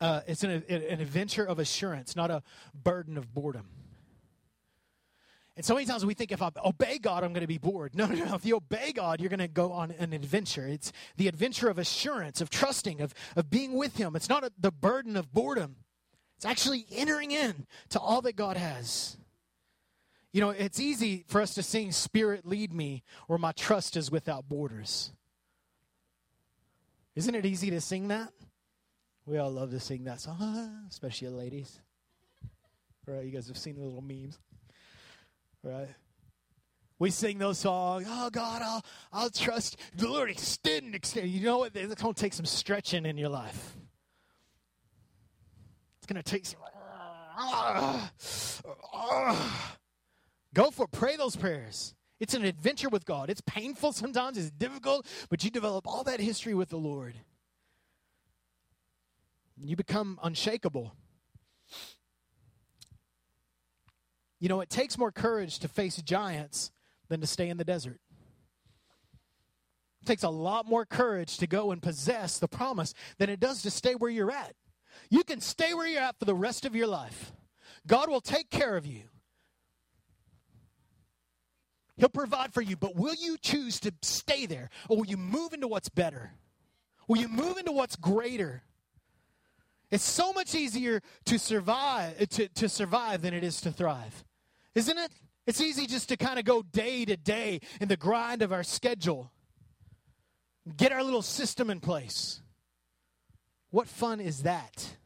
uh, 0.00 0.20
it's 0.26 0.44
an, 0.44 0.62
an 0.68 1.00
adventure 1.00 1.44
of 1.44 1.58
assurance, 1.58 2.14
not 2.14 2.30
a 2.30 2.42
burden 2.74 3.16
of 3.16 3.32
boredom. 3.34 3.66
And 5.58 5.64
so 5.64 5.74
many 5.74 5.86
times 5.86 6.06
we 6.06 6.14
think 6.14 6.30
if 6.30 6.40
I 6.40 6.50
obey 6.64 6.98
God, 6.98 7.24
I'm 7.24 7.32
going 7.32 7.40
to 7.40 7.48
be 7.48 7.58
bored. 7.58 7.96
No, 7.96 8.06
no, 8.08 8.24
no. 8.24 8.34
If 8.36 8.46
you 8.46 8.56
obey 8.56 8.92
God, 8.92 9.20
you're 9.20 9.28
going 9.28 9.40
to 9.40 9.48
go 9.48 9.72
on 9.72 9.90
an 9.98 10.12
adventure. 10.12 10.68
It's 10.68 10.92
the 11.16 11.26
adventure 11.26 11.68
of 11.68 11.78
assurance, 11.78 12.40
of 12.40 12.48
trusting, 12.48 13.00
of, 13.00 13.12
of 13.34 13.50
being 13.50 13.74
with 13.74 13.96
Him. 13.96 14.14
It's 14.14 14.28
not 14.28 14.44
a, 14.44 14.52
the 14.56 14.70
burden 14.70 15.16
of 15.16 15.32
boredom, 15.32 15.76
it's 16.36 16.46
actually 16.46 16.86
entering 16.92 17.32
in 17.32 17.66
to 17.88 17.98
all 17.98 18.22
that 18.22 18.36
God 18.36 18.56
has. 18.56 19.16
You 20.32 20.40
know, 20.42 20.50
it's 20.50 20.78
easy 20.78 21.24
for 21.26 21.40
us 21.40 21.54
to 21.54 21.64
sing, 21.64 21.90
Spirit, 21.90 22.46
lead 22.46 22.72
me, 22.72 23.02
or 23.26 23.38
my 23.38 23.50
trust 23.50 23.96
is 23.96 24.08
without 24.12 24.48
borders. 24.48 25.10
Isn't 27.16 27.34
it 27.34 27.44
easy 27.44 27.70
to 27.70 27.80
sing 27.80 28.08
that? 28.08 28.32
We 29.28 29.36
all 29.36 29.50
love 29.50 29.70
to 29.72 29.80
sing 29.80 30.04
that 30.04 30.20
song, 30.20 30.86
especially 30.90 31.28
ladies. 31.28 31.78
Right? 33.06 33.24
You 33.24 33.30
guys 33.30 33.48
have 33.48 33.58
seen 33.58 33.76
the 33.76 33.82
little 33.82 34.02
memes 34.02 34.38
right? 35.62 35.88
We 36.98 37.10
sing 37.10 37.38
those 37.38 37.58
songs. 37.58 38.06
Oh 38.08 38.30
God, 38.30 38.62
I'll 38.62 38.84
I'll 39.12 39.30
trust 39.30 39.76
the 39.94 40.08
Lord. 40.08 40.30
Extend, 40.30 40.94
extend. 40.94 41.28
You 41.28 41.44
know 41.44 41.58
what? 41.58 41.76
It's 41.76 41.94
going 41.94 42.14
to 42.14 42.20
take 42.20 42.32
some 42.32 42.46
stretching 42.46 43.06
in 43.06 43.16
your 43.16 43.28
life. 43.28 43.76
It's 45.98 46.06
going 46.06 46.20
to 46.20 46.28
take 46.28 46.44
some. 46.46 46.58
Go 50.54 50.70
for 50.72 50.84
it. 50.84 50.90
Pray 50.90 51.16
those 51.16 51.36
prayers. 51.36 51.94
It's 52.18 52.34
an 52.34 52.44
adventure 52.44 52.88
with 52.88 53.04
God. 53.04 53.30
It's 53.30 53.42
painful 53.42 53.92
sometimes. 53.92 54.36
It's 54.36 54.50
difficult, 54.50 55.06
but 55.30 55.44
you 55.44 55.50
develop 55.50 55.86
all 55.86 56.02
that 56.04 56.18
history 56.18 56.54
with 56.54 56.68
the 56.68 56.78
Lord. 56.78 57.14
You 59.62 59.76
become 59.76 60.18
unshakable. 60.22 60.94
You 64.40 64.48
know, 64.48 64.60
it 64.60 64.70
takes 64.70 64.96
more 64.96 65.10
courage 65.10 65.58
to 65.60 65.68
face 65.68 65.96
giants 65.96 66.70
than 67.08 67.20
to 67.20 67.26
stay 67.26 67.48
in 67.48 67.56
the 67.56 67.64
desert. 67.64 68.00
It 70.02 70.06
takes 70.06 70.22
a 70.22 70.28
lot 70.28 70.66
more 70.66 70.86
courage 70.86 71.38
to 71.38 71.46
go 71.46 71.72
and 71.72 71.82
possess 71.82 72.38
the 72.38 72.48
promise 72.48 72.94
than 73.18 73.30
it 73.30 73.40
does 73.40 73.62
to 73.62 73.70
stay 73.70 73.94
where 73.94 74.10
you're 74.10 74.30
at. 74.30 74.54
You 75.10 75.24
can 75.24 75.40
stay 75.40 75.74
where 75.74 75.86
you're 75.86 76.02
at 76.02 76.18
for 76.18 76.24
the 76.24 76.34
rest 76.34 76.64
of 76.64 76.76
your 76.76 76.86
life. 76.86 77.32
God 77.86 78.08
will 78.08 78.20
take 78.20 78.50
care 78.50 78.76
of 78.76 78.86
you. 78.86 79.02
He'll 81.96 82.08
provide 82.08 82.54
for 82.54 82.62
you, 82.62 82.76
but 82.76 82.94
will 82.94 83.14
you 83.14 83.36
choose 83.38 83.80
to 83.80 83.92
stay 84.02 84.46
there 84.46 84.70
or 84.88 84.98
will 84.98 85.06
you 85.06 85.16
move 85.16 85.52
into 85.52 85.66
what's 85.66 85.88
better? 85.88 86.30
Will 87.08 87.18
you 87.18 87.28
move 87.28 87.56
into 87.58 87.72
what's 87.72 87.96
greater? 87.96 88.62
It's 89.90 90.04
so 90.04 90.32
much 90.32 90.54
easier 90.54 91.00
to 91.26 91.38
survive 91.38 92.20
uh, 92.20 92.26
to, 92.30 92.48
to 92.48 92.68
survive 92.68 93.22
than 93.22 93.34
it 93.34 93.42
is 93.42 93.60
to 93.62 93.72
thrive. 93.72 94.24
Isn't 94.74 94.98
it? 94.98 95.10
It's 95.46 95.60
easy 95.62 95.86
just 95.86 96.10
to 96.10 96.16
kind 96.16 96.38
of 96.38 96.44
go 96.44 96.62
day 96.62 97.06
to 97.06 97.16
day 97.16 97.60
in 97.80 97.88
the 97.88 97.96
grind 97.96 98.42
of 98.42 98.52
our 98.52 98.62
schedule, 98.62 99.32
get 100.76 100.92
our 100.92 101.02
little 101.02 101.22
system 101.22 101.70
in 101.70 101.80
place. 101.80 102.42
What 103.70 103.88
fun 103.88 104.20
is 104.20 104.42
that? 104.42 104.96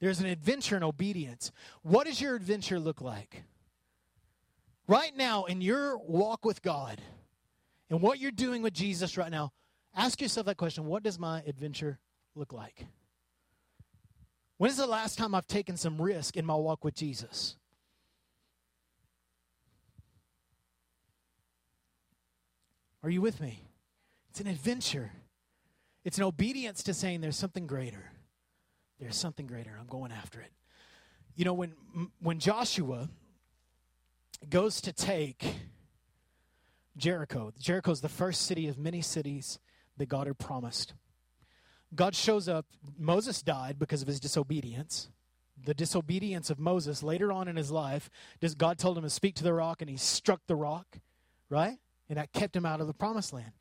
There's 0.00 0.20
an 0.20 0.26
adventure 0.26 0.78
in 0.78 0.82
obedience. 0.82 1.52
What 1.82 2.06
does 2.06 2.20
your 2.20 2.34
adventure 2.34 2.80
look 2.80 3.02
like? 3.02 3.44
Right 4.86 5.14
now, 5.14 5.44
in 5.44 5.60
your 5.60 5.98
walk 5.98 6.44
with 6.44 6.62
God 6.62 7.00
and 7.90 8.00
what 8.00 8.18
you're 8.18 8.30
doing 8.30 8.62
with 8.62 8.72
Jesus 8.72 9.18
right 9.18 9.30
now, 9.30 9.52
ask 9.94 10.22
yourself 10.22 10.46
that 10.46 10.56
question 10.56 10.86
What 10.86 11.02
does 11.02 11.18
my 11.18 11.42
adventure 11.46 11.98
look 12.34 12.54
like? 12.54 12.86
When 14.60 14.70
is 14.70 14.76
the 14.76 14.86
last 14.86 15.16
time 15.16 15.34
I've 15.34 15.46
taken 15.46 15.78
some 15.78 15.98
risk 16.02 16.36
in 16.36 16.44
my 16.44 16.54
walk 16.54 16.84
with 16.84 16.94
Jesus? 16.94 17.56
Are 23.02 23.08
you 23.08 23.22
with 23.22 23.40
me? 23.40 23.62
It's 24.28 24.38
an 24.38 24.46
adventure. 24.46 25.12
It's 26.04 26.18
an 26.18 26.24
obedience 26.24 26.82
to 26.82 26.92
saying 26.92 27.22
there's 27.22 27.38
something 27.38 27.66
greater. 27.66 28.12
There's 28.98 29.16
something 29.16 29.46
greater. 29.46 29.74
I'm 29.80 29.86
going 29.86 30.12
after 30.12 30.42
it. 30.42 30.52
You 31.36 31.46
know, 31.46 31.54
when 31.54 31.72
when 32.20 32.38
Joshua 32.38 33.08
goes 34.46 34.82
to 34.82 34.92
take 34.92 35.54
Jericho, 36.98 37.54
Jericho 37.58 37.92
is 37.92 38.02
the 38.02 38.10
first 38.10 38.42
city 38.42 38.68
of 38.68 38.76
many 38.76 39.00
cities 39.00 39.58
that 39.96 40.10
God 40.10 40.26
had 40.26 40.38
promised. 40.38 40.92
God 41.94 42.14
shows 42.14 42.48
up. 42.48 42.66
Moses 42.98 43.42
died 43.42 43.78
because 43.78 44.02
of 44.02 44.08
his 44.08 44.20
disobedience. 44.20 45.08
The 45.62 45.74
disobedience 45.74 46.48
of 46.50 46.58
Moses 46.58 47.02
later 47.02 47.32
on 47.32 47.48
in 47.48 47.56
his 47.56 47.70
life, 47.70 48.08
God 48.56 48.78
told 48.78 48.96
him 48.96 49.04
to 49.04 49.10
speak 49.10 49.34
to 49.36 49.44
the 49.44 49.52
rock, 49.52 49.82
and 49.82 49.90
he 49.90 49.96
struck 49.96 50.40
the 50.46 50.56
rock, 50.56 50.98
right? 51.48 51.78
and 52.10 52.18
that 52.18 52.32
kept 52.32 52.54
him 52.54 52.66
out 52.66 52.80
of 52.80 52.88
the 52.88 52.92
promised 52.92 53.32
land. 53.32 53.52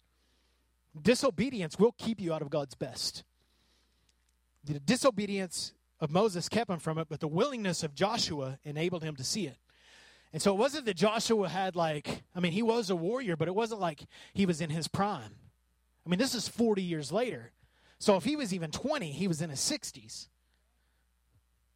Disobedience 1.00 1.78
will 1.78 1.94
keep 1.94 2.20
you 2.20 2.34
out 2.34 2.42
of 2.42 2.50
God's 2.50 2.74
best. 2.74 3.24
The 4.66 4.80
disobedience 4.80 5.74
of 6.02 6.10
Moses 6.10 6.50
kept 6.50 6.70
him 6.70 6.80
from 6.80 6.98
it, 6.98 7.08
but 7.10 7.20
the 7.20 7.28
willingness 7.28 7.84
of 7.84 7.94
Joshua 7.94 8.58
enabled 8.66 9.04
him 9.04 9.16
to 9.18 9.24
see 9.24 9.46
it. 9.46 9.58
And 10.34 10.42
so 10.42 10.52
it 10.52 10.58
wasn't 10.58 10.86
that 10.86 10.96
Joshua 10.96 11.48
had, 11.48 11.76
like, 11.76 12.24
I 12.36 12.40
mean, 12.40 12.52
he 12.52 12.64
was 12.64 12.90
a 12.90 12.96
warrior, 12.96 13.36
but 13.36 13.48
it 13.48 13.56
wasn't 13.56 13.82
like 13.82 14.06
he 14.34 14.48
was 14.48 14.62
in 14.62 14.72
his 14.72 14.88
prime. 14.88 15.36
I 16.06 16.10
mean, 16.10 16.20
this 16.20 16.34
is 16.34 16.48
40 16.48 16.82
years 16.82 17.12
later. 17.12 17.52
So 18.00 18.16
if 18.16 18.24
he 18.24 18.36
was 18.36 18.54
even 18.54 18.72
20, 18.72 19.12
he 19.12 19.28
was 19.28 19.42
in 19.42 19.50
his 19.50 19.60
60s. 19.60 20.28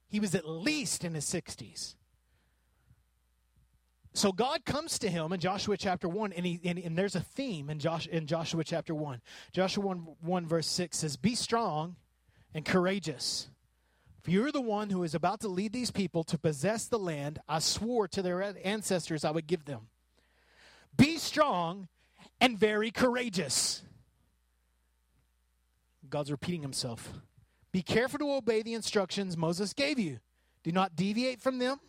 He 0.08 0.20
was 0.20 0.36
at 0.36 0.48
least 0.48 1.04
in 1.04 1.14
his 1.14 1.26
60s. 1.26 1.96
So 4.14 4.32
God 4.32 4.64
comes 4.64 5.00
to 5.00 5.10
him 5.10 5.34
in 5.34 5.40
Joshua 5.40 5.76
chapter 5.76 6.08
1, 6.08 6.34
and, 6.34 6.46
he, 6.46 6.62
and, 6.64 6.78
and 6.78 6.98
there's 6.98 7.16
a 7.16 7.20
theme 7.20 7.70
in, 7.70 7.80
Josh, 7.80 8.06
in 8.06 8.28
Joshua 8.28 8.64
chapter 8.64 8.94
1. 8.94 9.22
Joshua 9.54 9.84
1, 9.84 9.98
1, 10.22 10.46
verse 10.46 10.68
6 10.68 10.98
says, 10.98 11.18
Be 11.18 11.34
strong 11.34 11.96
and 12.54 12.64
courageous. 12.64 13.50
If 14.22 14.30
you're 14.30 14.52
the 14.52 14.62
one 14.62 14.92
who 14.92 15.04
is 15.04 15.16
about 15.16 15.42
to 15.42 15.48
lead 15.48 15.74
these 15.74 15.92
people 15.92 16.24
to 16.26 16.38
possess 16.38 16.86
the 16.86 17.00
land 17.00 17.40
I 17.50 17.60
swore 17.60 18.08
to 18.10 18.22
their 18.22 18.42
ancestors 18.64 19.26
I 19.26 19.32
would 19.32 19.48
give 19.48 19.66
them. 19.66 19.88
Be 20.96 21.18
strong 21.18 21.88
and 22.40 22.58
very 22.58 22.92
courageous. 22.92 23.82
God's 26.14 26.30
repeating 26.30 26.62
himself. 26.62 27.12
Be 27.72 27.82
careful 27.82 28.20
to 28.20 28.34
obey 28.34 28.62
the 28.62 28.76
instructions 28.76 29.36
Moses 29.36 29.74
gave 29.74 29.98
you. 29.98 30.20
Do 30.64 30.72
not 30.72 30.96
deviate 30.96 31.42
from 31.42 31.58
them 31.58 31.80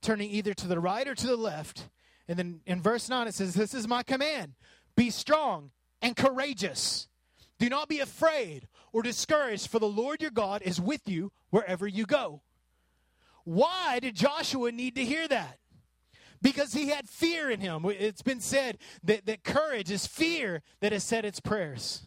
turning 0.00 0.30
either 0.30 0.54
to 0.54 0.68
the 0.68 0.78
right 0.78 1.08
or 1.08 1.16
to 1.16 1.26
the 1.26 1.36
left. 1.36 1.88
And 2.28 2.38
then 2.38 2.60
in 2.64 2.80
verse 2.80 3.08
9 3.08 3.26
it 3.26 3.34
says, 3.34 3.54
This 3.54 3.74
is 3.74 3.88
my 3.88 4.04
command 4.04 4.54
be 4.94 5.10
strong 5.10 5.72
and 6.00 6.14
courageous. 6.16 7.08
Do 7.58 7.68
not 7.68 7.88
be 7.88 7.98
afraid 7.98 8.68
or 8.92 9.02
discouraged, 9.02 9.66
for 9.66 9.80
the 9.80 9.88
Lord 9.88 10.22
your 10.22 10.30
God 10.30 10.62
is 10.62 10.80
with 10.80 11.08
you 11.08 11.32
wherever 11.50 11.88
you 11.88 12.06
go. 12.06 12.42
Why 13.42 13.98
did 13.98 14.14
Joshua 14.14 14.70
need 14.70 14.94
to 14.94 15.04
hear 15.04 15.26
that? 15.26 15.58
Because 16.40 16.72
he 16.72 16.90
had 16.90 17.08
fear 17.08 17.50
in 17.50 17.58
him. 17.58 17.84
It's 17.86 18.22
been 18.22 18.40
said 18.40 18.78
that, 19.02 19.26
that 19.26 19.42
courage 19.42 19.90
is 19.90 20.06
fear 20.06 20.62
that 20.78 20.92
has 20.92 21.02
said 21.02 21.24
its 21.24 21.40
prayers. 21.40 22.06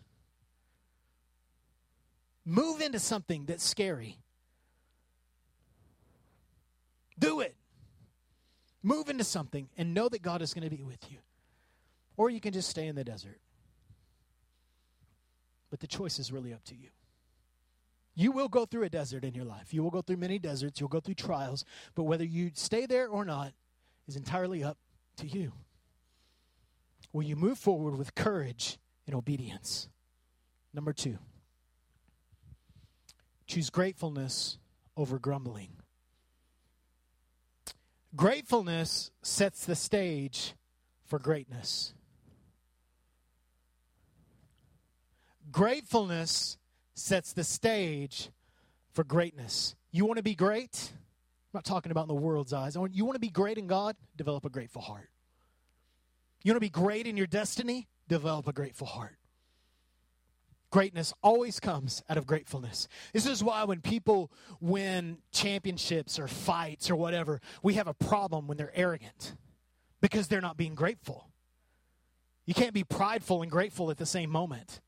Move 2.49 2.81
into 2.81 2.97
something 2.97 3.45
that's 3.45 3.63
scary. 3.63 4.17
Do 7.19 7.41
it. 7.41 7.55
Move 8.81 9.07
into 9.07 9.23
something 9.23 9.69
and 9.77 9.93
know 9.93 10.09
that 10.09 10.23
God 10.23 10.41
is 10.41 10.55
going 10.55 10.67
to 10.67 10.75
be 10.75 10.81
with 10.81 11.11
you. 11.11 11.19
Or 12.17 12.31
you 12.31 12.39
can 12.39 12.51
just 12.51 12.67
stay 12.67 12.87
in 12.87 12.95
the 12.95 13.03
desert. 13.03 13.39
But 15.69 15.79
the 15.79 15.85
choice 15.85 16.17
is 16.17 16.31
really 16.31 16.51
up 16.51 16.63
to 16.65 16.75
you. 16.75 16.89
You 18.15 18.31
will 18.31 18.47
go 18.47 18.65
through 18.65 18.83
a 18.83 18.89
desert 18.89 19.23
in 19.23 19.35
your 19.35 19.45
life. 19.45 19.71
You 19.71 19.83
will 19.83 19.91
go 19.91 20.01
through 20.01 20.17
many 20.17 20.39
deserts. 20.39 20.79
You'll 20.79 20.89
go 20.89 20.99
through 20.99 21.13
trials. 21.13 21.63
But 21.93 22.05
whether 22.05 22.25
you 22.25 22.49
stay 22.55 22.87
there 22.87 23.07
or 23.07 23.25
not 23.25 23.53
is 24.07 24.15
entirely 24.15 24.63
up 24.63 24.79
to 25.17 25.27
you. 25.27 25.53
Will 27.13 27.21
you 27.21 27.35
move 27.35 27.59
forward 27.59 27.95
with 27.95 28.15
courage 28.15 28.79
and 29.05 29.15
obedience? 29.15 29.87
Number 30.73 30.93
two, 30.93 31.19
choose 33.49 33.69
gratefulness 33.69 34.57
over 34.95 35.19
grumbling. 35.19 35.69
Gratefulness 38.15 39.11
sets 39.21 39.65
the 39.65 39.75
stage 39.75 40.53
for 41.05 41.19
greatness. 41.19 41.93
Gratefulness 45.51 46.57
sets 46.93 47.33
the 47.33 47.43
stage 47.43 48.29
for 48.93 49.03
greatness. 49.03 49.75
You 49.91 50.05
want 50.05 50.17
to 50.17 50.23
be 50.23 50.35
great? 50.35 50.91
I'm 50.93 51.57
not 51.57 51.65
talking 51.65 51.91
about 51.91 52.03
in 52.03 52.07
the 52.09 52.13
world's 52.13 52.53
eyes. 52.53 52.75
You 52.91 53.05
want 53.05 53.15
to 53.15 53.19
be 53.19 53.29
great 53.29 53.57
in 53.57 53.67
God? 53.67 53.95
Develop 54.15 54.45
a 54.45 54.49
grateful 54.49 54.81
heart. 54.81 55.09
You 56.43 56.51
want 56.51 56.57
to 56.57 56.65
be 56.65 56.69
great 56.69 57.07
in 57.07 57.17
your 57.17 57.27
destiny? 57.27 57.87
Develop 58.07 58.47
a 58.47 58.53
grateful 58.53 58.87
heart. 58.87 59.18
Greatness 60.71 61.13
always 61.23 61.59
comes 61.59 62.03
out 62.09 62.17
of 62.17 62.27
gratefulness. 62.27 62.87
This 63.11 63.25
is 63.25 63.43
why 63.43 63.63
when 63.63 63.81
people 63.81 64.31
win 64.61 65.17
championships 65.31 66.19
or 66.19 66.27
fights 66.27 66.91
or 66.91 66.95
whatever, 66.95 67.41
we 67.63 67.73
have 67.73 67.87
a 67.87 67.93
problem 67.93 68.47
when 68.47 68.57
they're 68.57 68.71
arrogant. 68.75 69.35
because 70.01 70.27
they're 70.27 70.41
not 70.41 70.57
being 70.57 70.75
grateful. 70.75 71.29
You 72.45 72.53
can't 72.53 72.73
be 72.73 72.83
prideful 72.83 73.41
and 73.41 73.51
grateful 73.51 73.91
at 73.91 73.97
the 73.97 74.05
same 74.05 74.29
moment. 74.29 74.81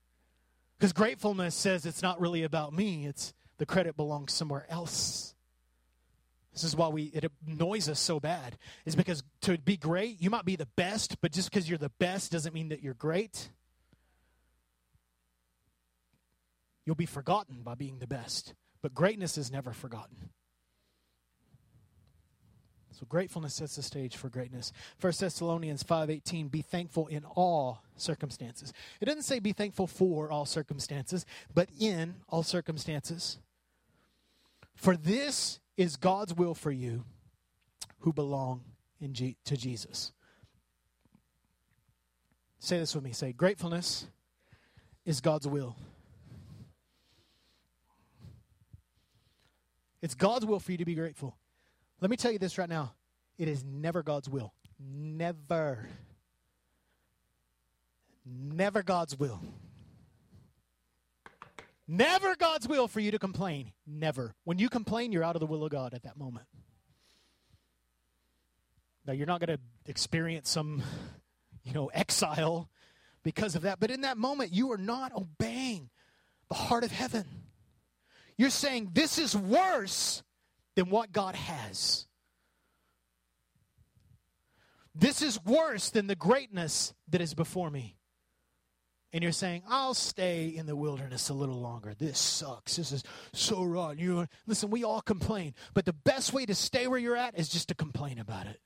Because 0.78 0.94
gratefulness 0.94 1.54
says 1.54 1.86
it's 1.86 2.02
not 2.02 2.20
really 2.20 2.44
about 2.44 2.74
me, 2.74 3.06
it's 3.06 3.34
the 3.58 3.66
credit 3.66 3.96
belongs 3.96 4.34
somewhere 4.34 4.66
else. 4.70 5.36
This 6.54 6.64
is 6.64 6.76
why 6.76 6.90
we 6.90 7.04
it 7.14 7.32
annoys 7.48 7.88
us 7.88 8.00
so 8.00 8.20
bad. 8.20 8.58
Is 8.86 8.96
because 8.96 9.24
to 9.42 9.58
be 9.58 9.78
great, 9.78 10.22
you 10.22 10.30
might 10.30 10.44
be 10.44 10.56
the 10.56 10.68
best, 10.76 11.22
but 11.22 11.32
just 11.32 11.52
because 11.52 11.70
you're 11.70 11.78
the 11.78 11.92
best 12.00 12.32
doesn't 12.32 12.54
mean 12.54 12.70
that 12.70 12.82
you're 12.82 12.94
great. 12.94 13.50
You'll 16.86 16.96
be 16.96 17.06
forgotten 17.06 17.62
by 17.64 17.76
being 17.76 18.00
the 18.00 18.08
best, 18.08 18.54
but 18.82 18.94
greatness 18.94 19.38
is 19.38 19.52
never 19.52 19.72
forgotten. 19.72 20.30
So 22.92 23.06
gratefulness 23.08 23.56
sets 23.56 23.76
the 23.76 23.84
stage 23.84 24.16
for 24.16 24.30
greatness. 24.30 24.72
1 25.00 25.14
Thessalonians 25.20 25.82
5:18 25.84 26.50
be 26.50 26.62
thankful 26.62 27.08
in 27.08 27.24
all 27.24 27.84
circumstances. 27.96 28.74
It 29.00 29.06
doesn't 29.06 29.24
say 29.24 29.40
be 29.40 29.54
thankful 29.54 29.88
for 29.88 30.30
all 30.30 30.46
circumstances, 30.46 31.26
but 31.54 31.70
in 31.80 32.16
all 32.28 32.44
circumstances. 32.44 33.40
For 34.76 34.96
this 34.96 35.60
is 35.78 35.96
God's 35.96 36.34
will 36.34 36.54
for 36.54 36.72
you 36.72 37.06
who 38.00 38.14
belong 38.14 38.64
in 39.00 39.14
G- 39.14 39.38
to 39.46 39.58
Jesus. 39.58 40.12
Say 42.60 42.78
this 42.78 42.94
with 42.94 43.04
me. 43.04 43.12
Say, 43.12 43.34
gratefulness 43.34 44.08
is 45.06 45.22
God's 45.22 45.48
will. 45.48 45.76
It's 50.02 50.16
God's 50.16 50.46
will 50.46 50.60
for 50.60 50.72
you 50.72 50.78
to 50.80 50.86
be 50.86 50.96
grateful. 50.96 51.38
Let 52.00 52.10
me 52.10 52.18
tell 52.18 52.32
you 52.32 52.40
this 52.40 52.58
right 52.58 52.70
now 52.70 52.94
it 53.38 53.48
is 53.48 53.64
never 53.64 54.04
God's 54.04 54.30
will. 54.30 54.54
Never. 54.80 55.88
Never 58.26 58.84
God's 58.84 59.18
will. 59.18 59.42
Never 61.88 62.36
God's 62.36 62.68
will 62.68 62.88
for 62.88 63.00
you 63.00 63.12
to 63.12 63.20
complain. 63.20 63.74
Never. 63.86 64.34
When 64.44 64.60
you 64.60 64.70
complain, 64.70 65.12
you're 65.12 65.24
out 65.24 65.36
of 65.36 65.40
the 65.40 65.46
will 65.46 65.64
of 65.64 65.72
God 65.72 65.94
at 65.94 66.04
that 66.04 66.18
moment. 66.18 66.46
Now, 69.06 69.14
you're 69.14 69.28
not 69.28 69.40
going 69.40 69.58
to 69.58 69.64
experience 69.88 70.50
some, 70.50 70.84
you 71.64 71.74
know, 71.74 71.88
exile 71.88 72.70
because 73.24 73.56
of 73.56 73.64
that. 73.64 73.80
But 73.80 73.92
in 73.92 74.02
that 74.02 74.18
moment, 74.18 74.54
you 74.54 74.72
are 74.72 74.78
not 74.78 75.12
obeying 75.14 75.90
the 76.48 76.56
heart 76.56 76.84
of 76.84 76.92
heaven. 76.92 77.26
You're 78.42 78.50
saying, 78.50 78.90
this 78.94 79.20
is 79.20 79.38
worse 79.38 80.24
than 80.76 80.90
what 80.90 81.12
God 81.12 81.36
has. 81.36 82.08
This 84.96 85.22
is 85.22 85.40
worse 85.46 85.92
than 85.92 86.08
the 86.08 86.16
greatness 86.16 86.94
that 87.10 87.22
is 87.22 87.34
before 87.34 87.70
me 87.70 87.98
and 89.14 89.24
you're 89.24 89.32
saying, 89.32 89.64
I'll 89.68 89.94
stay 89.94 90.48
in 90.48 90.66
the 90.66 90.76
wilderness 90.76 91.30
a 91.30 91.34
little 91.34 91.60
longer. 91.60 91.94
This 91.98 92.18
sucks. 92.18 92.78
This 92.78 92.92
is 92.92 93.04
so 93.34 93.64
rotten. 93.64 94.00
You 94.00 94.28
listen, 94.48 94.70
we 94.70 94.84
all 94.84 95.02
complain, 95.02 95.54
but 95.74 95.86
the 95.86 95.94
best 95.94 96.34
way 96.34 96.46
to 96.46 96.56
stay 96.56 96.88
where 96.88 97.00
you're 97.00 97.18
at 97.18 97.38
is 97.38 97.50
just 97.50 97.68
to 97.68 97.76
complain 97.76 98.20
about 98.20 98.48
it. 98.48 98.60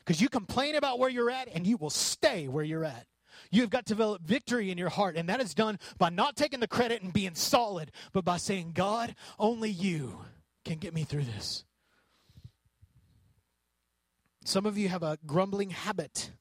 Because 0.00 0.20
you 0.20 0.28
complain 0.28 0.74
about 0.74 0.98
where 0.98 1.08
you're 1.08 1.30
at 1.30 1.48
and 1.54 1.66
you 1.66 1.76
will 1.76 1.90
stay 1.90 2.48
where 2.48 2.64
you're 2.64 2.84
at. 2.84 3.06
You've 3.50 3.70
got 3.70 3.86
to 3.86 3.94
develop 3.94 4.22
victory 4.22 4.70
in 4.70 4.78
your 4.78 4.88
heart, 4.88 5.16
and 5.16 5.28
that 5.28 5.40
is 5.40 5.54
done 5.54 5.78
by 5.98 6.10
not 6.10 6.36
taking 6.36 6.60
the 6.60 6.68
credit 6.68 7.02
and 7.02 7.12
being 7.12 7.34
solid, 7.34 7.90
but 8.12 8.24
by 8.24 8.36
saying, 8.36 8.72
God, 8.74 9.14
only 9.38 9.70
you 9.70 10.18
can 10.64 10.78
get 10.78 10.94
me 10.94 11.04
through 11.04 11.24
this. 11.24 11.64
Some 14.44 14.66
of 14.66 14.76
you 14.76 14.88
have 14.88 15.02
a 15.02 15.18
grumbling 15.26 15.70
habit. 15.70 16.32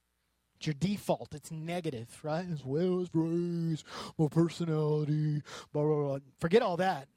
It's 0.58 0.67
your 0.67 0.73
default. 0.73 1.34
It's 1.34 1.51
negative, 1.51 2.08
right? 2.23 2.45
As 2.51 2.63
well 2.63 3.01
as 3.01 3.10
praise, 3.10 3.84
my 4.17 4.27
personality, 4.27 5.41
blah, 5.73 5.84
blah, 5.84 5.95
blah. 5.95 6.17
Forget 6.39 6.62
all 6.62 6.77
that. 6.77 7.08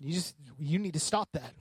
You 0.00 0.12
just 0.12 0.34
you 0.58 0.78
need 0.78 0.94
to 0.94 1.00
stop 1.00 1.28
that. 1.32 1.52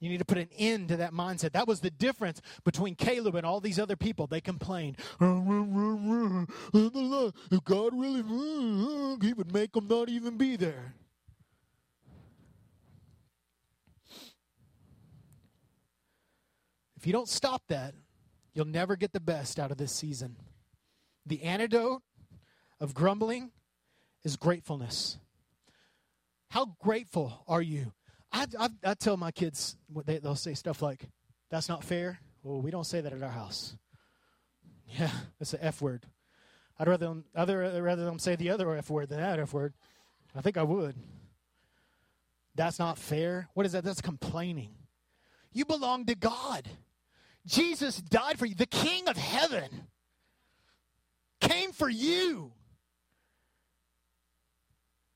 You 0.00 0.08
need 0.08 0.18
to 0.18 0.24
put 0.24 0.38
an 0.38 0.48
end 0.56 0.88
to 0.88 0.96
that 0.96 1.12
mindset. 1.12 1.52
That 1.52 1.68
was 1.68 1.80
the 1.80 1.90
difference 1.90 2.40
between 2.64 2.94
Caleb 2.94 3.34
and 3.34 3.44
all 3.44 3.60
these 3.60 3.78
other 3.78 3.96
people. 3.96 4.26
They 4.26 4.40
complained. 4.40 4.96
Uh, 5.20 5.26
uh, 5.26 6.44
uh, 6.74 7.30
if 7.50 7.64
God 7.64 7.92
really, 7.94 8.22
he 9.20 9.34
would 9.34 9.52
make 9.52 9.72
them 9.72 9.86
not 9.88 10.08
even 10.08 10.38
be 10.38 10.56
there. 10.56 10.94
If 16.96 17.06
you 17.06 17.12
don't 17.12 17.28
stop 17.28 17.62
that, 17.68 17.94
you'll 18.54 18.66
never 18.66 18.96
get 18.96 19.12
the 19.12 19.20
best 19.20 19.58
out 19.58 19.70
of 19.70 19.76
this 19.76 19.92
season. 19.92 20.36
The 21.26 21.42
antidote 21.42 22.02
of 22.80 22.94
grumbling 22.94 23.50
is 24.24 24.36
gratefulness. 24.36 25.18
How 26.48 26.76
grateful 26.78 27.44
are 27.46 27.62
you? 27.62 27.92
I, 28.32 28.46
I, 28.58 28.68
I 28.84 28.94
tell 28.94 29.16
my 29.16 29.30
kids, 29.30 29.76
they, 30.04 30.18
they'll 30.18 30.34
say 30.34 30.54
stuff 30.54 30.82
like, 30.82 31.08
that's 31.50 31.68
not 31.68 31.82
fair. 31.84 32.20
Well, 32.42 32.60
we 32.60 32.70
don't 32.70 32.86
say 32.86 33.00
that 33.00 33.12
at 33.12 33.22
our 33.22 33.30
house. 33.30 33.76
Yeah, 34.98 35.10
that's 35.38 35.52
an 35.54 35.60
F 35.62 35.82
word. 35.82 36.06
I'd 36.78 36.88
rather 36.88 37.06
them, 37.06 37.24
other, 37.34 37.82
rather 37.82 38.04
them 38.04 38.18
say 38.18 38.36
the 38.36 38.50
other 38.50 38.74
F 38.74 38.90
word 38.90 39.08
than 39.08 39.20
that 39.20 39.38
F 39.38 39.52
word. 39.52 39.74
I 40.34 40.40
think 40.40 40.56
I 40.56 40.62
would. 40.62 40.94
That's 42.54 42.78
not 42.78 42.98
fair. 42.98 43.48
What 43.54 43.66
is 43.66 43.72
that? 43.72 43.84
That's 43.84 44.00
complaining. 44.00 44.74
You 45.52 45.64
belong 45.64 46.06
to 46.06 46.14
God. 46.14 46.68
Jesus 47.46 47.96
died 47.96 48.38
for 48.38 48.46
you. 48.46 48.54
The 48.54 48.66
King 48.66 49.08
of 49.08 49.16
heaven 49.16 49.88
came 51.40 51.72
for 51.72 51.88
you. 51.88 52.52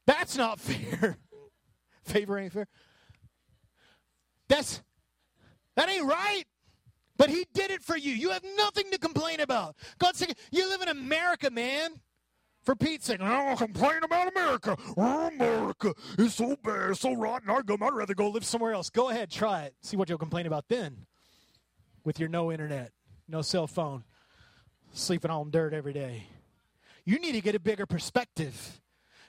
That's 0.06 0.36
not 0.36 0.60
fair. 0.60 1.18
Favor 2.02 2.38
ain't 2.38 2.52
fair. 2.52 2.68
That's 4.48 4.82
that 5.76 5.88
ain't 5.88 6.04
right. 6.04 6.44
But 7.16 7.30
he 7.30 7.46
did 7.54 7.70
it 7.70 7.82
for 7.82 7.96
you. 7.96 8.12
You 8.12 8.30
have 8.30 8.44
nothing 8.56 8.90
to 8.90 8.98
complain 8.98 9.40
about. 9.40 9.76
God's 9.98 10.18
saying, 10.18 10.34
you 10.50 10.68
live 10.68 10.82
in 10.82 10.88
America, 10.88 11.50
man. 11.50 12.00
For 12.64 12.74
Pete's 12.74 13.04
sake, 13.04 13.20
I 13.20 13.44
don't 13.44 13.58
complain 13.58 14.02
about 14.02 14.28
America. 14.28 14.76
America 14.96 15.92
is 16.18 16.34
so 16.34 16.56
bad, 16.64 16.96
so 16.96 17.14
rotten. 17.14 17.50
I'd, 17.50 17.66
go, 17.66 17.76
I'd 17.80 17.92
rather 17.92 18.14
go 18.14 18.30
live 18.30 18.44
somewhere 18.44 18.72
else. 18.72 18.88
Go 18.88 19.10
ahead, 19.10 19.30
try 19.30 19.64
it. 19.64 19.74
See 19.82 19.98
what 19.98 20.08
you'll 20.08 20.16
complain 20.16 20.46
about 20.46 20.64
then 20.68 21.06
with 22.04 22.18
your 22.18 22.30
no 22.30 22.50
internet, 22.50 22.92
no 23.28 23.42
cell 23.42 23.66
phone, 23.66 24.04
sleeping 24.94 25.30
on 25.30 25.50
dirt 25.50 25.74
every 25.74 25.92
day. 25.92 26.24
You 27.04 27.18
need 27.18 27.32
to 27.32 27.42
get 27.42 27.54
a 27.54 27.60
bigger 27.60 27.84
perspective. 27.84 28.80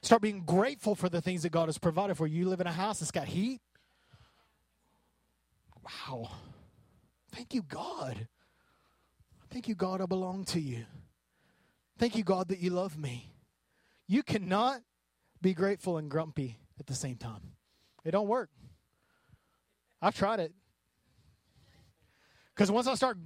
Start 0.01 0.21
being 0.21 0.43
grateful 0.45 0.95
for 0.95 1.09
the 1.09 1.19
things 1.19 1.43
that 1.43 1.51
God 1.51 1.67
has 1.67 1.77
provided 1.77 2.15
for 2.15 2.27
you. 2.27 2.39
You 2.39 2.49
live 2.49 2.61
in 2.61 2.67
a 2.67 2.71
house 2.71 2.99
that's 2.99 3.11
got 3.11 3.25
heat. 3.25 3.59
Wow. 5.85 6.29
Thank 7.31 7.53
you, 7.53 7.61
God. 7.61 8.27
Thank 9.49 9.67
you, 9.67 9.75
God, 9.75 10.01
I 10.01 10.05
belong 10.05 10.45
to 10.45 10.59
you. 10.59 10.85
Thank 11.97 12.15
you, 12.15 12.23
God, 12.23 12.49
that 12.49 12.59
you 12.59 12.71
love 12.71 12.97
me. 12.97 13.31
You 14.07 14.23
cannot 14.23 14.81
be 15.41 15.53
grateful 15.53 15.97
and 15.97 16.09
grumpy 16.09 16.57
at 16.79 16.87
the 16.87 16.95
same 16.95 17.15
time. 17.15 17.53
It 18.03 18.11
don't 18.11 18.27
work. 18.27 18.49
I've 20.01 20.15
tried 20.15 20.39
it. 20.39 20.53
Because 22.53 22.71
once 22.71 22.87
I 22.87 22.95
start, 22.95 23.17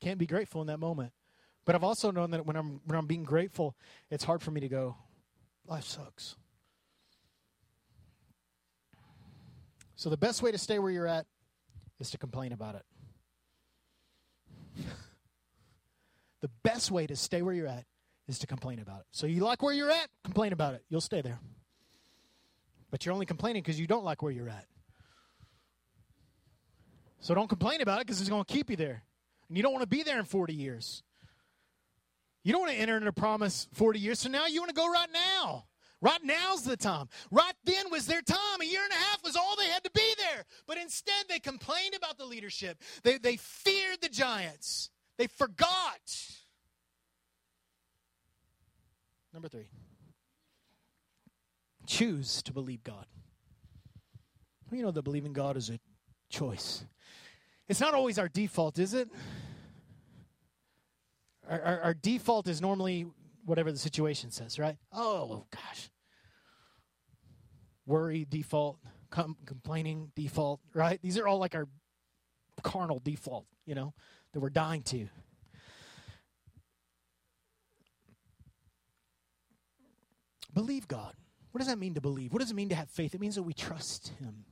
can't 0.00 0.18
be 0.18 0.26
grateful 0.26 0.60
in 0.60 0.66
that 0.68 0.78
moment. 0.78 1.12
But 1.64 1.74
I've 1.74 1.84
also 1.84 2.10
known 2.10 2.30
that 2.30 2.46
when 2.46 2.56
I'm 2.56 2.80
when 2.86 2.98
I'm 2.98 3.06
being 3.06 3.24
grateful, 3.24 3.76
it's 4.10 4.24
hard 4.24 4.40
for 4.40 4.50
me 4.50 4.60
to 4.60 4.68
go, 4.68 4.96
life 5.66 5.84
sucks. 5.84 6.36
So 9.98 10.08
the 10.10 10.16
best 10.16 10.42
way 10.42 10.52
to 10.52 10.58
stay 10.58 10.78
where 10.78 10.92
you're 10.92 11.08
at 11.08 11.26
is 11.98 12.10
to 12.12 12.18
complain 12.18 12.52
about 12.52 12.76
it. 12.76 12.84
the 16.40 16.48
best 16.62 16.92
way 16.92 17.08
to 17.08 17.16
stay 17.16 17.42
where 17.42 17.52
you're 17.52 17.66
at 17.66 17.84
is 18.28 18.38
to 18.38 18.46
complain 18.46 18.78
about 18.78 19.00
it. 19.00 19.06
So 19.10 19.26
you 19.26 19.40
like 19.40 19.60
where 19.60 19.74
you're 19.74 19.90
at, 19.90 20.08
complain 20.22 20.52
about 20.52 20.74
it. 20.74 20.84
You'll 20.88 21.00
stay 21.00 21.20
there. 21.20 21.40
But 22.92 23.04
you're 23.04 23.12
only 23.12 23.26
complaining 23.26 23.60
because 23.60 23.80
you 23.80 23.88
don't 23.88 24.04
like 24.04 24.22
where 24.22 24.30
you're 24.30 24.48
at. 24.48 24.66
So 27.18 27.34
don't 27.34 27.48
complain 27.48 27.80
about 27.80 28.00
it 28.00 28.06
because 28.06 28.20
it's 28.20 28.30
going 28.30 28.44
to 28.44 28.52
keep 28.54 28.70
you 28.70 28.76
there. 28.76 29.02
And 29.48 29.56
you 29.56 29.64
don't 29.64 29.72
want 29.72 29.82
to 29.82 29.88
be 29.88 30.04
there 30.04 30.20
in 30.20 30.26
40 30.26 30.54
years. 30.54 31.02
You 32.44 32.52
don't 32.52 32.60
want 32.62 32.72
to 32.72 32.78
enter 32.78 32.96
into 32.96 33.12
promise 33.12 33.66
40 33.72 33.98
years 33.98 34.22
from 34.22 34.30
now. 34.30 34.46
You 34.46 34.60
want 34.60 34.68
to 34.68 34.76
go 34.76 34.88
right 34.88 35.08
now. 35.12 35.64
Right 36.00 36.22
now's 36.22 36.62
the 36.62 36.76
time. 36.76 37.08
Right 37.30 37.54
then 37.64 37.90
was 37.90 38.06
their 38.06 38.22
time. 38.22 38.60
A 38.60 38.64
year 38.64 38.82
and 38.82 38.92
a 38.92 38.96
half 38.96 39.22
was 39.24 39.34
all 39.34 39.56
they 39.56 39.68
had 39.68 39.82
to 39.84 39.90
be 39.90 40.14
there. 40.18 40.44
But 40.66 40.78
instead, 40.78 41.24
they 41.28 41.40
complained 41.40 41.94
about 41.96 42.18
the 42.18 42.24
leadership. 42.24 42.80
They, 43.02 43.18
they 43.18 43.36
feared 43.36 44.00
the 44.00 44.08
giants. 44.08 44.90
They 45.16 45.26
forgot. 45.26 46.00
Number 49.32 49.48
three 49.48 49.66
choose 51.88 52.42
to 52.42 52.52
believe 52.52 52.84
God. 52.84 53.06
You 54.70 54.82
know 54.82 54.90
that 54.90 55.02
believing 55.02 55.32
God 55.32 55.56
is 55.56 55.70
a 55.70 55.80
choice. 56.28 56.84
It's 57.66 57.80
not 57.80 57.94
always 57.94 58.18
our 58.18 58.28
default, 58.28 58.78
is 58.78 58.92
it? 58.92 59.08
Our, 61.48 61.60
our, 61.60 61.80
our 61.80 61.94
default 61.94 62.46
is 62.46 62.60
normally 62.60 63.06
whatever 63.48 63.72
the 63.72 63.78
situation 63.78 64.30
says, 64.30 64.58
right? 64.58 64.76
Oh, 64.92 65.46
gosh. 65.50 65.90
Worry, 67.86 68.26
default. 68.28 68.78
Com- 69.10 69.38
complaining, 69.46 70.12
default, 70.14 70.60
right? 70.74 71.00
These 71.00 71.16
are 71.16 71.26
all 71.26 71.38
like 71.38 71.54
our 71.54 71.66
carnal 72.62 73.00
default, 73.02 73.46
you 73.64 73.74
know, 73.74 73.94
that 74.32 74.40
we're 74.40 74.50
dying 74.50 74.82
to. 74.82 75.08
Believe 80.52 80.86
God. 80.86 81.14
What 81.52 81.60
does 81.60 81.68
that 81.68 81.78
mean 81.78 81.94
to 81.94 82.02
believe? 82.02 82.32
What 82.32 82.40
does 82.40 82.50
it 82.50 82.54
mean 82.54 82.68
to 82.68 82.74
have 82.74 82.90
faith? 82.90 83.14
It 83.14 83.20
means 83.20 83.36
that 83.36 83.42
we 83.42 83.54
trust 83.54 84.12
Him. 84.20 84.44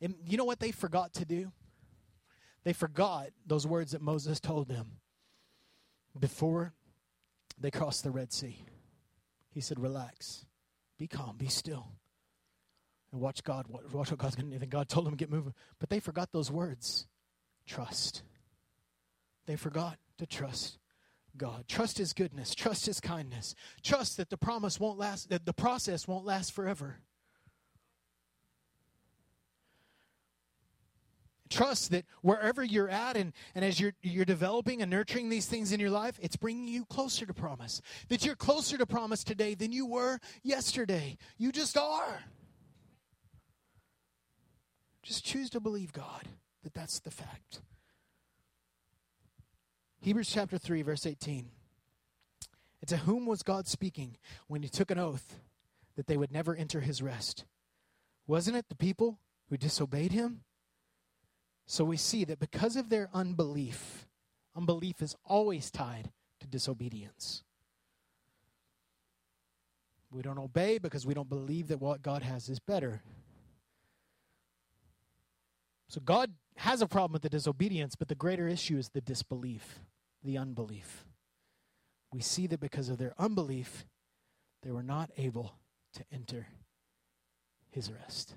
And 0.00 0.14
you 0.24 0.36
know 0.36 0.44
what 0.44 0.60
they 0.60 0.70
forgot 0.70 1.12
to 1.14 1.24
do? 1.24 1.50
They 2.64 2.72
forgot 2.72 3.30
those 3.46 3.66
words 3.66 3.92
that 3.92 4.00
Moses 4.00 4.38
told 4.38 4.68
them 4.68 4.98
before 6.18 6.74
they 7.58 7.70
crossed 7.70 8.04
the 8.04 8.10
Red 8.10 8.32
Sea. 8.32 8.64
He 9.50 9.60
said, 9.60 9.78
Relax, 9.78 10.46
be 10.98 11.06
calm, 11.06 11.36
be 11.36 11.48
still, 11.48 11.88
and 13.12 13.20
watch 13.20 13.44
God. 13.44 13.66
Watch 13.68 14.10
what 14.10 14.18
God's 14.18 14.36
going 14.36 14.50
to 14.50 14.56
do. 14.56 14.62
And 14.62 14.70
God 14.70 14.88
told 14.88 15.06
them 15.06 15.14
get 15.14 15.30
moving. 15.30 15.54
But 15.78 15.90
they 15.90 16.00
forgot 16.00 16.32
those 16.32 16.50
words 16.50 17.06
trust. 17.66 18.22
They 19.46 19.56
forgot 19.56 19.98
to 20.18 20.26
trust 20.26 20.78
God. 21.36 21.66
Trust 21.68 21.98
his 21.98 22.12
goodness, 22.12 22.54
trust 22.54 22.86
his 22.86 23.00
kindness. 23.00 23.54
Trust 23.82 24.16
that 24.16 24.30
the 24.30 24.36
promise 24.36 24.78
won't 24.78 24.98
last 24.98 25.30
that 25.30 25.46
the 25.46 25.52
process 25.52 26.06
won't 26.06 26.24
last 26.24 26.52
forever. 26.52 26.98
Trust 31.52 31.90
that 31.90 32.06
wherever 32.22 32.64
you're 32.64 32.88
at 32.88 33.14
and, 33.14 33.34
and 33.54 33.62
as 33.62 33.78
you're, 33.78 33.92
you're 34.00 34.24
developing 34.24 34.80
and 34.80 34.90
nurturing 34.90 35.28
these 35.28 35.44
things 35.44 35.70
in 35.70 35.80
your 35.80 35.90
life, 35.90 36.18
it's 36.22 36.34
bringing 36.34 36.66
you 36.66 36.86
closer 36.86 37.26
to 37.26 37.34
promise. 37.34 37.82
That 38.08 38.24
you're 38.24 38.34
closer 38.34 38.78
to 38.78 38.86
promise 38.86 39.22
today 39.22 39.54
than 39.54 39.70
you 39.70 39.84
were 39.84 40.18
yesterday. 40.42 41.18
You 41.36 41.52
just 41.52 41.76
are. 41.76 42.20
Just 45.02 45.26
choose 45.26 45.50
to 45.50 45.60
believe 45.60 45.92
God 45.92 46.26
that 46.62 46.72
that's 46.72 47.00
the 47.00 47.10
fact. 47.10 47.60
Hebrews 50.00 50.30
chapter 50.30 50.56
3, 50.56 50.80
verse 50.80 51.04
18. 51.04 51.50
And 52.80 52.88
to 52.88 52.96
whom 52.96 53.26
was 53.26 53.42
God 53.42 53.68
speaking 53.68 54.16
when 54.46 54.62
he 54.62 54.70
took 54.70 54.90
an 54.90 54.98
oath 54.98 55.38
that 55.96 56.06
they 56.06 56.16
would 56.16 56.32
never 56.32 56.56
enter 56.56 56.80
his 56.80 57.02
rest? 57.02 57.44
Wasn't 58.26 58.56
it 58.56 58.70
the 58.70 58.74
people 58.74 59.18
who 59.50 59.58
disobeyed 59.58 60.12
him? 60.12 60.44
So 61.72 61.86
we 61.86 61.96
see 61.96 62.24
that 62.24 62.38
because 62.38 62.76
of 62.76 62.90
their 62.90 63.08
unbelief, 63.14 64.06
unbelief 64.54 65.00
is 65.00 65.16
always 65.24 65.70
tied 65.70 66.12
to 66.40 66.46
disobedience. 66.46 67.44
We 70.10 70.20
don't 70.20 70.36
obey 70.38 70.76
because 70.76 71.06
we 71.06 71.14
don't 71.14 71.30
believe 71.30 71.68
that 71.68 71.80
what 71.80 72.02
God 72.02 72.24
has 72.24 72.50
is 72.50 72.58
better. 72.58 73.00
So 75.88 76.02
God 76.02 76.34
has 76.56 76.82
a 76.82 76.86
problem 76.86 77.14
with 77.14 77.22
the 77.22 77.30
disobedience, 77.30 77.96
but 77.96 78.08
the 78.08 78.14
greater 78.16 78.46
issue 78.46 78.76
is 78.76 78.90
the 78.90 79.00
disbelief, 79.00 79.80
the 80.22 80.36
unbelief. 80.36 81.06
We 82.12 82.20
see 82.20 82.46
that 82.48 82.60
because 82.60 82.90
of 82.90 82.98
their 82.98 83.14
unbelief, 83.18 83.86
they 84.62 84.72
were 84.72 84.82
not 84.82 85.10
able 85.16 85.54
to 85.94 86.04
enter 86.12 86.48
his 87.70 87.90
rest. 87.90 88.34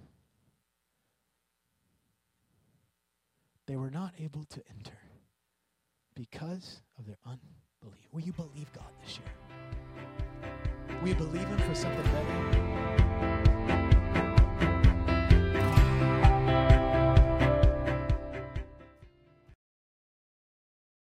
They 3.67 3.75
were 3.75 3.89
not 3.89 4.13
able 4.19 4.43
to 4.45 4.61
enter 4.69 4.97
because 6.15 6.81
of 6.99 7.07
their 7.07 7.17
unbelief. 7.25 8.07
Will 8.11 8.21
you 8.21 8.33
believe 8.33 8.71
God 8.73 8.91
this 9.03 9.17
year? 9.17 10.99
Will 11.01 11.09
you 11.09 11.15
believe 11.15 11.47
Him 11.47 11.57
for 11.57 11.73
something 11.73 12.03
better? 12.03 12.94